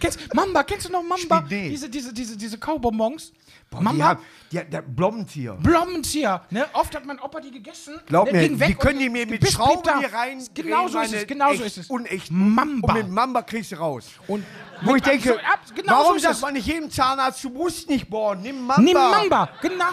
[0.00, 1.42] Kennst, Mamba, kennst du noch Mamba?
[1.44, 1.68] Spinell.
[1.68, 3.32] Diese, diese, diese, diese Kaubonbons.
[3.70, 3.92] Boah, Mamba.
[3.92, 4.20] Die haben,
[4.66, 5.58] die, der Blommentier.
[5.60, 6.40] Blommentier.
[6.50, 6.64] Ne?
[6.72, 8.00] Oft hat mein Opa die gegessen.
[8.06, 10.42] Glaub ne, mir, die können die mir mit Schrauben hier rein.
[10.54, 11.90] Genau so ist es, genau so ist es.
[11.90, 12.30] Unecht.
[12.30, 12.94] Mamba.
[12.94, 14.06] Und mit Mamba kriegst du raus.
[14.26, 14.44] Und
[14.82, 17.88] Wo ich denke, so, ab- genau warum so sagt man nicht jedem Zahnarzt, du musst
[17.88, 18.80] nicht bohren, nimm Mamba.
[18.82, 19.84] Nimm Mamba, genau.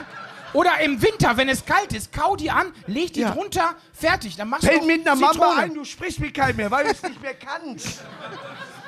[0.54, 3.32] Oder im Winter, wenn es kalt ist, kau die an, leg die Ja.
[3.32, 4.36] drunter, fertig.
[4.36, 5.38] Dann machst du Fällt noch mit einer Zitrone.
[5.40, 8.02] Mamba ein, du sprichst mit keinem mehr, weil du es nicht mehr kannst.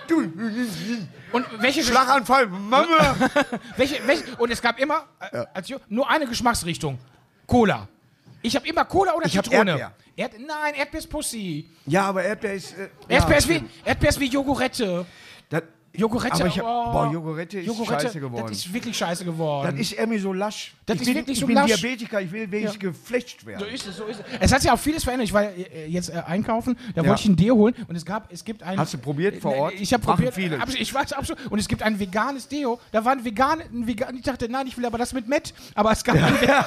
[0.07, 0.19] Du,
[1.31, 3.15] Und welche, Schlaganfall, Mama.
[3.77, 6.99] welche, welche, und es gab immer, äh, Jo- nur eine Geschmacksrichtung.
[7.47, 7.87] Cola.
[8.41, 9.71] Ich habe immer Cola oder Ich Zitrone.
[9.71, 9.93] Erdbeer.
[10.15, 11.69] Erd nein, Erdbeer ist Pussy.
[11.85, 12.73] Ja, aber Erdbeer ist.
[12.77, 13.63] Äh, Erdbeer, ja, ist wie.
[13.85, 15.05] Erdbeer ist wie Jogurette.
[15.49, 15.63] Das,
[15.95, 16.91] Jogurette, Aber ich hab, oh.
[16.91, 18.47] boah, Jogurette ist scheiße geworden.
[18.47, 19.71] Das ist wirklich scheiße geworden.
[19.71, 20.73] Das ist irgendwie so lasch.
[20.87, 21.67] Das ich ist bin, wirklich ich so bin lasch.
[21.79, 23.67] Diabetiker, ich will wenigstens geflecht so werden.
[23.67, 24.25] ist es, so ist es.
[24.39, 25.27] Es hat sich auch vieles verändert.
[25.27, 27.07] Ich war äh, jetzt äh, einkaufen, da Ja.
[27.09, 28.79] wollte ich ein Deo holen und es gab, es gibt ein.
[28.79, 29.73] Hast du probiert vor Äh, Ort?
[29.75, 30.33] Ich habe probiert.
[30.33, 30.57] viele.
[30.79, 31.45] Ich, weiß absolut.
[31.51, 32.79] Und es gibt ein veganes Deo.
[32.91, 34.15] Da war ein vegan, ein vegan.
[34.15, 35.53] Ich dachte, nein, ich will aber das mit Met.
[35.75, 36.47] Aber es gab, ein, Ve-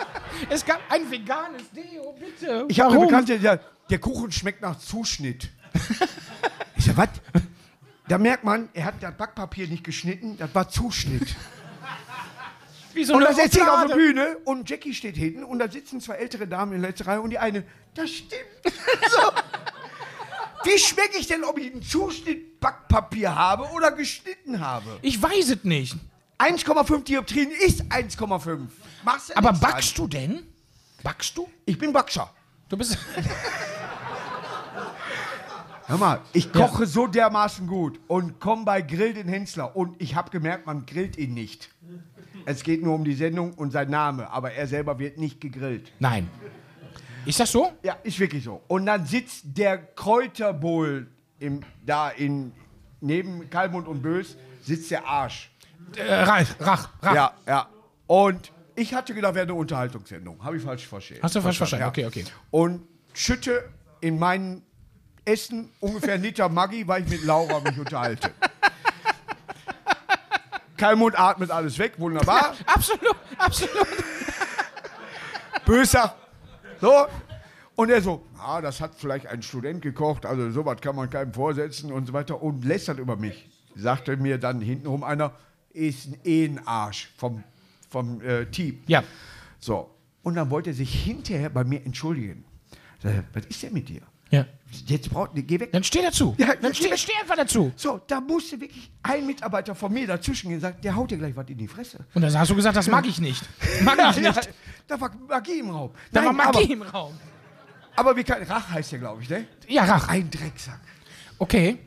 [0.50, 2.64] es gab ein veganes Deo, bitte.
[2.68, 3.06] Ich habe eine?
[3.06, 5.48] Bekannte, der, der Kuchen schmeckt nach Zuschnitt.
[6.76, 7.08] ich sag, was?
[8.12, 11.34] Da merkt man, er hat das Backpapier nicht geschnitten, das war Zuschnitt.
[12.92, 13.94] Wie so Und das erzählt auf der.
[13.94, 17.22] Bühne und Jackie steht hinten und da sitzen zwei ältere Damen in der letzten Reihe
[17.22, 18.42] und die eine, das stimmt.
[18.64, 19.32] so.
[20.64, 24.98] Wie schmecke ich denn, ob ich einen Zuschnitt Backpapier habe oder geschnitten habe?
[25.00, 25.96] Ich weiß es nicht.
[26.38, 28.68] 1,5 Dioptrien ist 1,5.
[29.04, 30.46] Machst du Aber nichts backst du denn?
[31.02, 31.48] Backst du?
[31.64, 32.30] Ich bin Backscher.
[32.68, 32.98] Du bist.
[35.86, 40.14] Hör mal, ich koche so dermaßen gut und komme bei Grill den Hensler und ich
[40.14, 41.70] habe gemerkt, man grillt ihn nicht.
[42.44, 45.92] Es geht nur um die Sendung und sein Name, aber er selber wird nicht gegrillt.
[45.98, 46.28] Nein.
[47.24, 47.72] Ist das so?
[47.82, 48.62] Ja, ist wirklich so.
[48.66, 51.06] Und dann sitzt der Kräuterbowl
[51.38, 52.52] im, da in,
[53.00, 55.50] neben Kalmund und Bös, sitzt der Arsch.
[55.96, 57.14] Äh, Rach, Rach, Rach.
[57.14, 57.68] Ja, ja.
[58.06, 60.42] Und ich hatte gedacht, wäre eine Unterhaltungssendung.
[60.42, 61.22] Habe ich falsch verstanden.
[61.22, 61.82] Hast du falsch verstanden?
[61.82, 61.88] Ja.
[61.88, 62.24] Okay, okay.
[62.50, 63.68] Und schütte
[64.00, 64.62] in mein
[65.24, 68.30] Essen ungefähr einen Liter Maggi, weil ich mit Laura mich unterhalte.
[70.76, 72.54] Kalmund atmet alles weg, wunderbar.
[72.66, 73.86] Absolut, absolut.
[75.64, 76.16] Böser.
[76.80, 77.06] So.
[77.76, 81.32] Und er so, ah, das hat vielleicht ein Student gekocht, also sowas kann man keinem
[81.32, 83.48] vorsetzen und so weiter und lästert über mich.
[83.76, 85.32] Sagte mir dann hintenrum einer,
[85.72, 87.44] ist ein eh ein Arsch vom,
[87.88, 88.82] vom äh, Team.
[88.86, 89.04] Ja.
[89.58, 89.88] So.
[90.22, 92.44] Und dann wollte er sich hinterher bei mir entschuldigen.
[93.02, 94.02] Sag Was ist denn mit dir?
[94.32, 94.46] Ja.
[94.86, 95.70] Jetzt braucht, geh weg.
[95.70, 96.34] Dann steh dazu.
[96.38, 97.72] Ja, dann steh, steh einfach dazu.
[97.76, 101.18] So, da musste wirklich ein Mitarbeiter von mir dazwischen gehen und sagen, der haut dir
[101.18, 101.98] gleich was in die Fresse.
[102.14, 103.42] Und dann hast du gesagt, das mag ich nicht.
[103.82, 104.48] Mag ich Ja, nicht.
[104.88, 105.90] da war Magie im Raum.
[106.10, 107.12] Da war Nein, Magie im Raum.
[107.94, 109.46] Aber, aber wie kann, Rach heißt der, glaube ich, ne?
[109.68, 110.08] Ja, Rach.
[110.08, 110.80] Ein Drecksack.
[111.38, 111.78] Okay.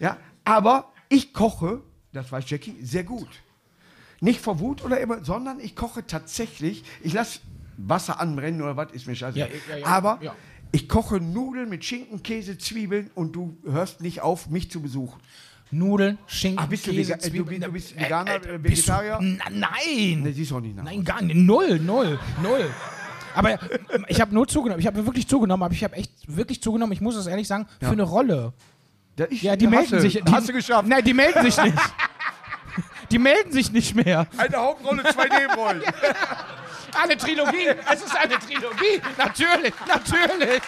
[0.00, 3.28] Ja, aber ich koche, das weiß Jackie, sehr gut.
[4.20, 7.38] Nicht vor Wut oder immer, sondern ich koche tatsächlich, ich lasse
[7.76, 9.38] Wasser anbrennen oder was, ist mir scheiße.
[9.38, 10.18] Ja, ja, ja, aber.
[10.72, 15.20] Ich koche Nudeln mit Schinken, Käse, Zwiebeln und du hörst nicht auf, mich zu besuchen.
[15.70, 17.46] Nudeln, Schinken, Ah, bist du Käse, Vega- du Zwiebeln.
[17.60, 19.18] bist- du bist Äh, Veganer, äh, äh, du- Vegetarier?
[19.20, 20.22] Na, nein.
[20.22, 20.84] Ne, siehst du auch nicht nach.
[20.84, 21.36] Nein, gar nicht.
[21.36, 22.70] Null, null, null.
[23.34, 23.58] Aber äh,
[24.08, 24.80] ich habe nur zugenommen.
[24.80, 26.92] Ich habe wirklich zugenommen, aber ich habe echt wirklich zugenommen.
[26.92, 28.52] Ich muss das ehrlich sagen, für eine Rolle.
[29.16, 30.14] Da ich, Ja, die melden sich.
[30.14, 30.88] Du, Die, hast du geschafft.
[30.88, 31.76] Nein, die melden sich nicht.
[33.10, 34.26] Die melden sich nicht mehr.
[34.36, 35.82] Eine Hauptrolle, zwei Nebenrollen.
[37.00, 37.68] Eine Trilogie.
[37.92, 39.00] Es ist eine Trilogie.
[39.16, 40.60] Natürlich, natürlich.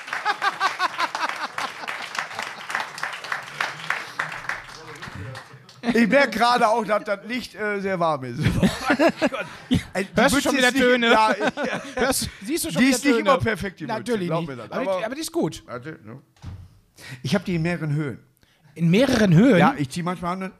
[5.94, 8.38] Ich merke gerade auch, dass das nicht äh, sehr warm ist.
[8.40, 8.50] Ey, du
[9.70, 9.80] Hörst
[10.14, 11.08] du würdest schon jetzt wieder Töne?
[11.08, 11.34] Nicht, ja,
[11.84, 13.20] ich, Hörst, siehst du schon Die wieder ist nicht Töne?
[13.30, 14.48] immer perfekt, die Mütze, Natürlich glaub nicht.
[14.50, 14.70] mir das.
[14.70, 15.62] Aber, Aber- die, aber die ist gut.
[15.66, 16.20] Warte, ne?
[17.22, 18.18] Ich habe die in mehreren Höhen.
[18.74, 19.58] In mehreren Höhen.
[19.58, 20.42] Ja, ich ziehe manchmal an.
[20.44, 20.52] und-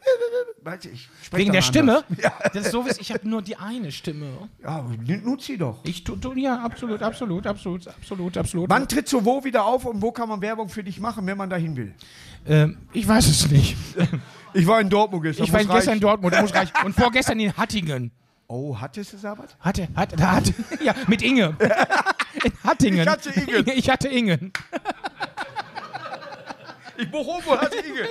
[0.63, 2.05] Weißt du, ich sprech Wegen der Stimme?
[2.23, 4.27] Ja, Das ist so, ich habe nur die eine Stimme.
[4.63, 4.85] ja
[5.25, 5.79] nutz sie doch.
[5.85, 8.69] Ich tu, tu, ja, absolut, absolut, absolut, absolut, absolut.
[8.69, 11.39] Wann trittst du wo wieder auf und wo kann man Werbung für dich machen, wenn
[11.39, 11.95] man dahin will?
[12.47, 13.77] Ähm, ich weiß es nicht.
[14.53, 15.45] Ich war in Dortmund gestern.
[15.45, 16.01] Ich war gestern in reichen.
[16.01, 16.35] Dortmund.
[16.85, 18.11] Und vorgestern in Hattingen.
[18.49, 19.57] Oh, hattest du was?
[19.61, 20.53] Hatte, hatte, da hatte,
[20.85, 21.57] ja, mit Inge.
[22.45, 23.01] In Hattingen.
[23.03, 23.67] Ich hatte Ingen.
[23.77, 24.53] Ich hatte Ingen.
[27.01, 28.09] Ich buch um und hatte Inge.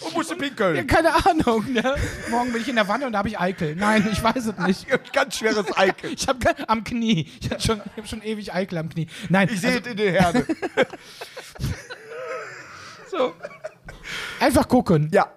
[0.00, 0.86] und musste Ja, pinkeln.
[0.86, 1.96] keine Ahnung, ne?
[2.30, 3.74] Morgen bin ich in der Wanne und da habe ich Eikel.
[3.74, 4.86] Nein, ich weiß es nicht.
[5.12, 6.12] Ganz schweres Eikel.
[6.12, 6.38] Ich habe
[6.68, 7.28] am Knie.
[7.40, 9.08] Ich habe schon, ich hab schon ewig Eikel am Knie.
[9.28, 10.46] Nein, Ich sehe also, es in der Herde.
[13.10, 13.34] so.
[14.40, 15.08] einfach gucken.
[15.12, 15.28] Ja.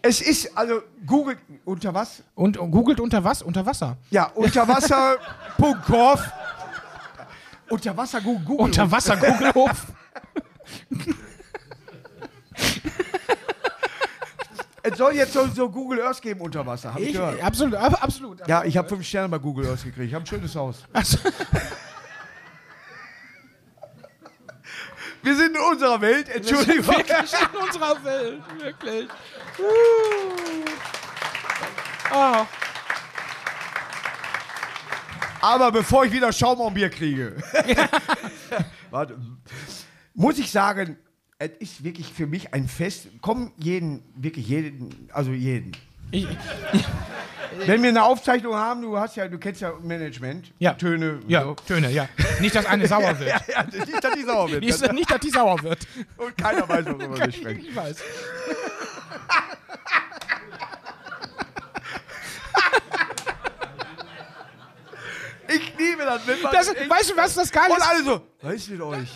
[0.00, 2.22] Es ist, also, Google, unter was?
[2.36, 3.42] Und, und googelt unter was?
[3.42, 3.96] Unter Wasser.
[4.10, 6.22] Ja, unterwasser.corf.
[7.68, 8.44] Unter Wasser, Google.
[8.46, 9.86] Google Unter Wasser, Google-Hof.
[14.82, 17.42] Es soll jetzt so, Google Earth geben unter Wasser, hab ich, Ich, gehört.
[17.42, 18.46] absolut, ab- absolut.
[18.48, 20.06] Ja, ich habe fünf Sterne bei Google Earth gekriegt.
[20.08, 20.84] Ich habe ein schönes Haus.
[20.92, 21.18] Also,
[25.22, 26.86] Wir sind in unserer Welt, Entschuldigung.
[26.86, 28.40] wirklich in unserer Welt.
[28.60, 29.08] Wirklich.
[29.58, 29.62] Uh.
[32.14, 32.46] Oh.
[35.40, 37.36] Aber bevor ich wieder Schaum am Bier kriege,
[38.90, 39.18] warte,
[40.18, 40.96] muss ich sagen,
[41.38, 43.06] es ist wirklich für mich ein Fest.
[43.22, 45.72] Komm jeden, wirklich jeden, also jeden.
[46.10, 46.26] Ich,
[47.66, 50.74] Wenn wir eine Aufzeichnung haben, du hast ja, du kennst ja Management, Ja.
[50.74, 51.54] Töne, ja, so.
[51.54, 52.08] Töne, ja.
[52.40, 53.30] Nicht, dass eine sauer wird.
[53.30, 54.64] Ja, ja, nicht, dass die sauer wird.
[54.64, 55.86] Nicht, nicht, dass die sauer wird.
[56.16, 57.64] Und keiner weiß, worüber wir sprechen.
[57.68, 58.02] ich weiß.
[65.48, 66.52] Ich liebe das, wenn man.
[66.52, 67.88] Das, echt- weißt du, was das Geile und ist?
[67.88, 69.08] alle so, was ist mit euch?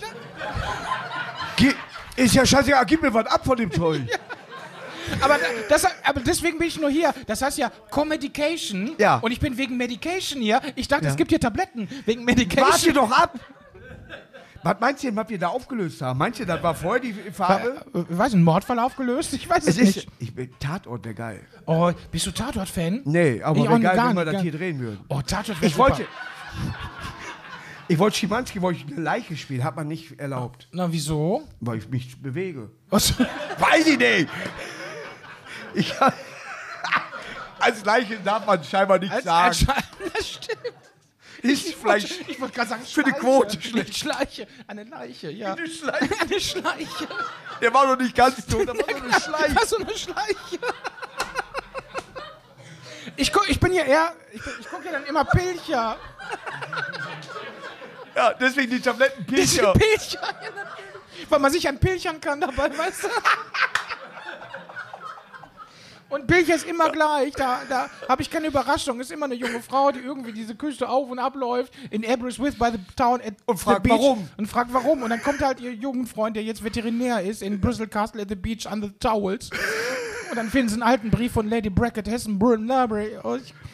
[1.57, 1.74] Ge
[2.16, 4.03] ist ja scheißegal, gib mir was ab von dem Zeug.
[5.20, 5.37] Aber,
[5.68, 7.12] das, aber deswegen bin ich nur hier.
[7.26, 8.95] Das heißt ja Comedication.
[8.99, 9.16] Ja.
[9.18, 10.61] Und ich bin wegen Medication hier.
[10.76, 11.89] Ich dachte, es gibt hier Tabletten.
[12.07, 12.70] Wegen Medication.
[12.70, 13.35] Warte doch ab!
[14.65, 16.19] Was meinst du denn, was wir da aufgelöst haben?
[16.19, 17.85] Meinst du, das war vorher die Farbe?
[17.95, 19.33] Äh, weiß ein Mordfall aufgelöst?
[19.33, 20.09] Ich weiß es, Es ist, nicht.
[20.21, 21.41] ich bin Tatort, wäre geil.
[21.67, 23.03] Oh, bist du Tatort-Fan?
[23.05, 25.01] Nee, aber Ich wäre geil, wenn wir das hier drehen würden.
[25.09, 26.07] Oh, Tatort wäre Ich wollte.
[27.89, 31.43] Ich wollte Schimanski, wollte ich eine Leiche spielen, hat man nicht erlaubt, Na, wieso?
[31.61, 32.71] weil ich mich bewege.
[32.89, 33.19] Was?
[33.59, 34.29] Weiß ich nicht!
[35.75, 35.93] Ich,
[37.59, 39.49] als Leiche darf man scheinbar nichts sagen.
[39.49, 39.85] Als, als,
[40.15, 40.59] das stimmt.
[41.43, 43.20] Ist vielleicht Ich wollte gerade sagen, für die Schleiche.
[43.20, 44.47] Quote Eine Schleiche.
[44.66, 45.55] Eine Leiche, ja.
[45.55, 46.20] eine Schleiche.
[46.20, 47.09] Eine Schleiche.
[47.61, 49.57] Der war noch nicht ganz tot, der war nur eine Schleiche.
[49.57, 50.59] Was so eine Schleiche.
[53.16, 55.97] Ich, guck, ich bin ja eher, ich, ich gucke ja dann immer Pilcher.
[58.14, 59.72] Ja, deswegen die Tabletten Pilcher.
[59.72, 60.20] Pilcher.
[60.20, 60.51] Ja.
[61.28, 63.09] Weil man sich an Pilchern kann dabei, weißt du?
[66.13, 67.33] Und Pilcher ist immer gleich.
[67.33, 69.01] Da, da habe ich keine Überraschung.
[69.01, 72.69] Ist immer eine junge Frau, die irgendwie diese Küste auf und abläuft in Aberystwyth by
[72.73, 73.93] the town at Und the fragt, beach.
[73.93, 74.29] warum.
[74.37, 75.03] Und fragt warum.
[75.03, 78.35] Und dann kommt halt ihr Jugendfreund, der jetzt Veterinär ist, in Bristol Castle at the
[78.35, 79.49] beach on the towels.
[80.31, 83.19] Und dann finden sie einen alten Brief von Lady Brackett, Hessen, Brun, Library.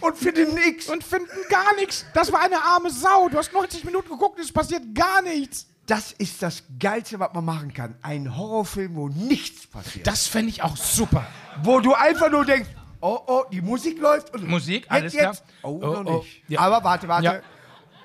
[0.00, 0.88] Und finden nix.
[0.88, 2.04] Und finden gar nichts.
[2.14, 3.28] Das war eine arme Sau.
[3.28, 5.66] Du hast 90 Minuten geguckt, es passiert gar nichts.
[5.88, 7.94] Das ist das Geilste, was man machen kann.
[8.02, 10.06] Ein Horrorfilm, wo nichts passiert.
[10.06, 11.26] Das fände ich auch super.
[11.62, 12.68] wo du einfach nur denkst,
[13.00, 14.34] oh, oh, die Musik läuft.
[14.34, 15.32] Und Musik, jetzt, alles klar.
[15.32, 15.44] jetzt.
[15.62, 16.42] Oh, Oh, noch oh, nicht.
[16.48, 16.60] ja.
[16.60, 17.24] Aber warte, warte.
[17.24, 17.40] Ja.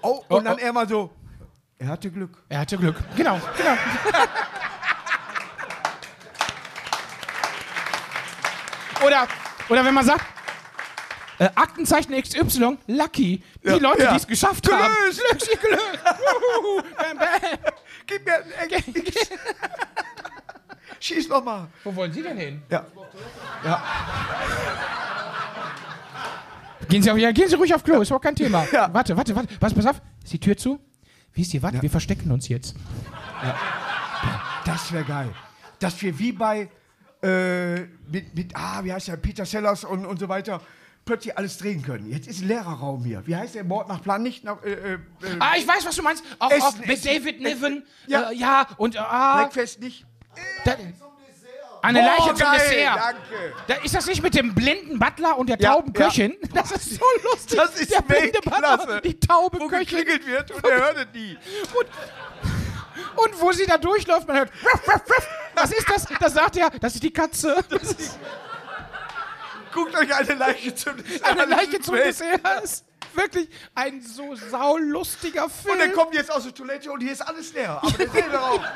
[0.02, 0.60] Oh, Oh, und dann oh.
[0.60, 1.10] er mal so,
[1.78, 2.42] er hatte Glück.
[2.48, 2.96] Er hatte Glück.
[3.18, 3.74] Genau, genau.
[9.06, 9.28] oder,
[9.70, 10.26] oder wenn man sagt,
[11.44, 13.44] äh, Aktenzeichen XY, Lucky.
[13.64, 14.12] Die Ja, Leute, ja.
[14.12, 14.84] die es geschafft Gelöst.
[14.84, 14.94] haben.
[14.96, 15.62] Gelöst.
[15.62, 16.00] gelöst.
[16.04, 16.82] Wuhu.
[16.98, 17.74] Bam, bam.
[18.06, 18.94] Gib mir ein.
[21.00, 21.68] Schieß noch mal.
[21.84, 22.62] Wo wollen Sie denn hin?
[22.70, 22.86] Ja.
[23.66, 23.84] Ja.
[26.90, 28.66] Gehen Sie, auf, ja, gehen Sie ruhig auf Klo, ist überhaupt kein Thema.
[28.92, 29.50] Warte, warte, warte.
[29.60, 30.02] Was, pass auf.
[30.24, 30.80] Ist die Tür zu?
[31.34, 31.74] Wisst ihr was?
[31.82, 32.76] Wir verstecken uns jetzt.
[34.66, 35.30] Das wäre geil.
[35.80, 36.70] Dass wir wie bei,
[37.22, 37.80] äh,
[38.10, 40.62] mit, mit, ah, wie heißt der, Peter Sellers und, und so weiter,
[41.06, 42.10] plötzlich alles drehen können.
[42.10, 43.26] Jetzt ist ein leerer Raum hier.
[43.26, 44.22] Wie heißt der Mord nach Plan?
[44.24, 45.00] Nicht nach, äh, äh, äh,
[45.40, 46.24] Ah, ich weiß, was du meinst.
[46.40, 47.42] Auch, Essen, auch mit Essen, David.
[47.42, 47.86] Niven.
[48.08, 48.30] Ja.
[48.32, 50.06] Äh, ja, und ah, Breakfast nicht.
[50.66, 50.76] da,
[51.82, 52.96] eine Boah, Leiche zum geil, Dessert.
[52.98, 53.54] danke.
[53.68, 56.06] Da, ist das nicht mit dem blinden Butler und der Ja, tauben ja.
[56.06, 56.38] Köchin?
[56.54, 57.58] Das ist so lustig.
[57.58, 59.98] Das ist der blinde Butler, die taube Wo Köchin.
[59.98, 61.38] geklingelt wird und er hört es nie.
[63.16, 64.52] Und wo sie da durchläuft, man hört.
[64.64, 65.28] Ruff, ruff, ruff.
[65.56, 66.06] Was ist das?
[66.20, 67.58] Da sagt er, das ist die Katze.
[67.70, 68.18] Das ist
[69.74, 71.46] Guckt euch eine Leiche zum Dessert eine.
[71.46, 71.96] Leiche zum.
[71.96, 72.42] Dessert.
[72.64, 75.76] Ist wirklich ein so saulustiger Film.
[75.76, 77.80] Und er kommt jetzt aus der Toilette und hier ist alles leer.
[77.82, 78.64] Aber derselbe Raum.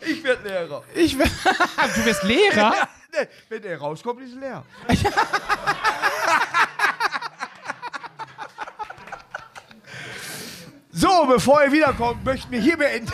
[0.00, 0.82] Ich werde Lehrer.
[0.92, 1.26] Ich will,
[1.94, 2.88] du wirst Lehrer?
[3.12, 4.64] Nee, Wenn er rauskommt, ist leer.
[10.92, 13.12] So, bevor er wiederkommt, möchten wir hier beenden.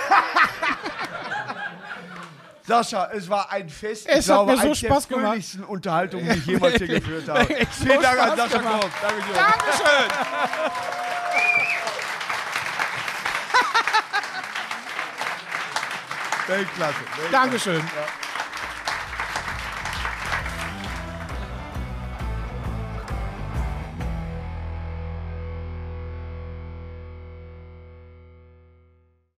[2.67, 4.07] Sascha, es war ein Fest.
[4.09, 5.31] Es ich glaube, hat mir so Spaß der gemacht.
[5.33, 7.41] fröhlichsten Unterhaltungen, die ich jemals hier geführt habe.
[7.73, 8.81] So Vielen Dank an Spaß Sascha gemacht.
[8.81, 8.93] Korb.
[9.03, 9.35] Danke, Junge.
[9.35, 10.09] Dankeschön.
[16.49, 16.95] Weltklasse.
[17.19, 17.31] Weltklasse.
[17.33, 17.83] Dankeschön.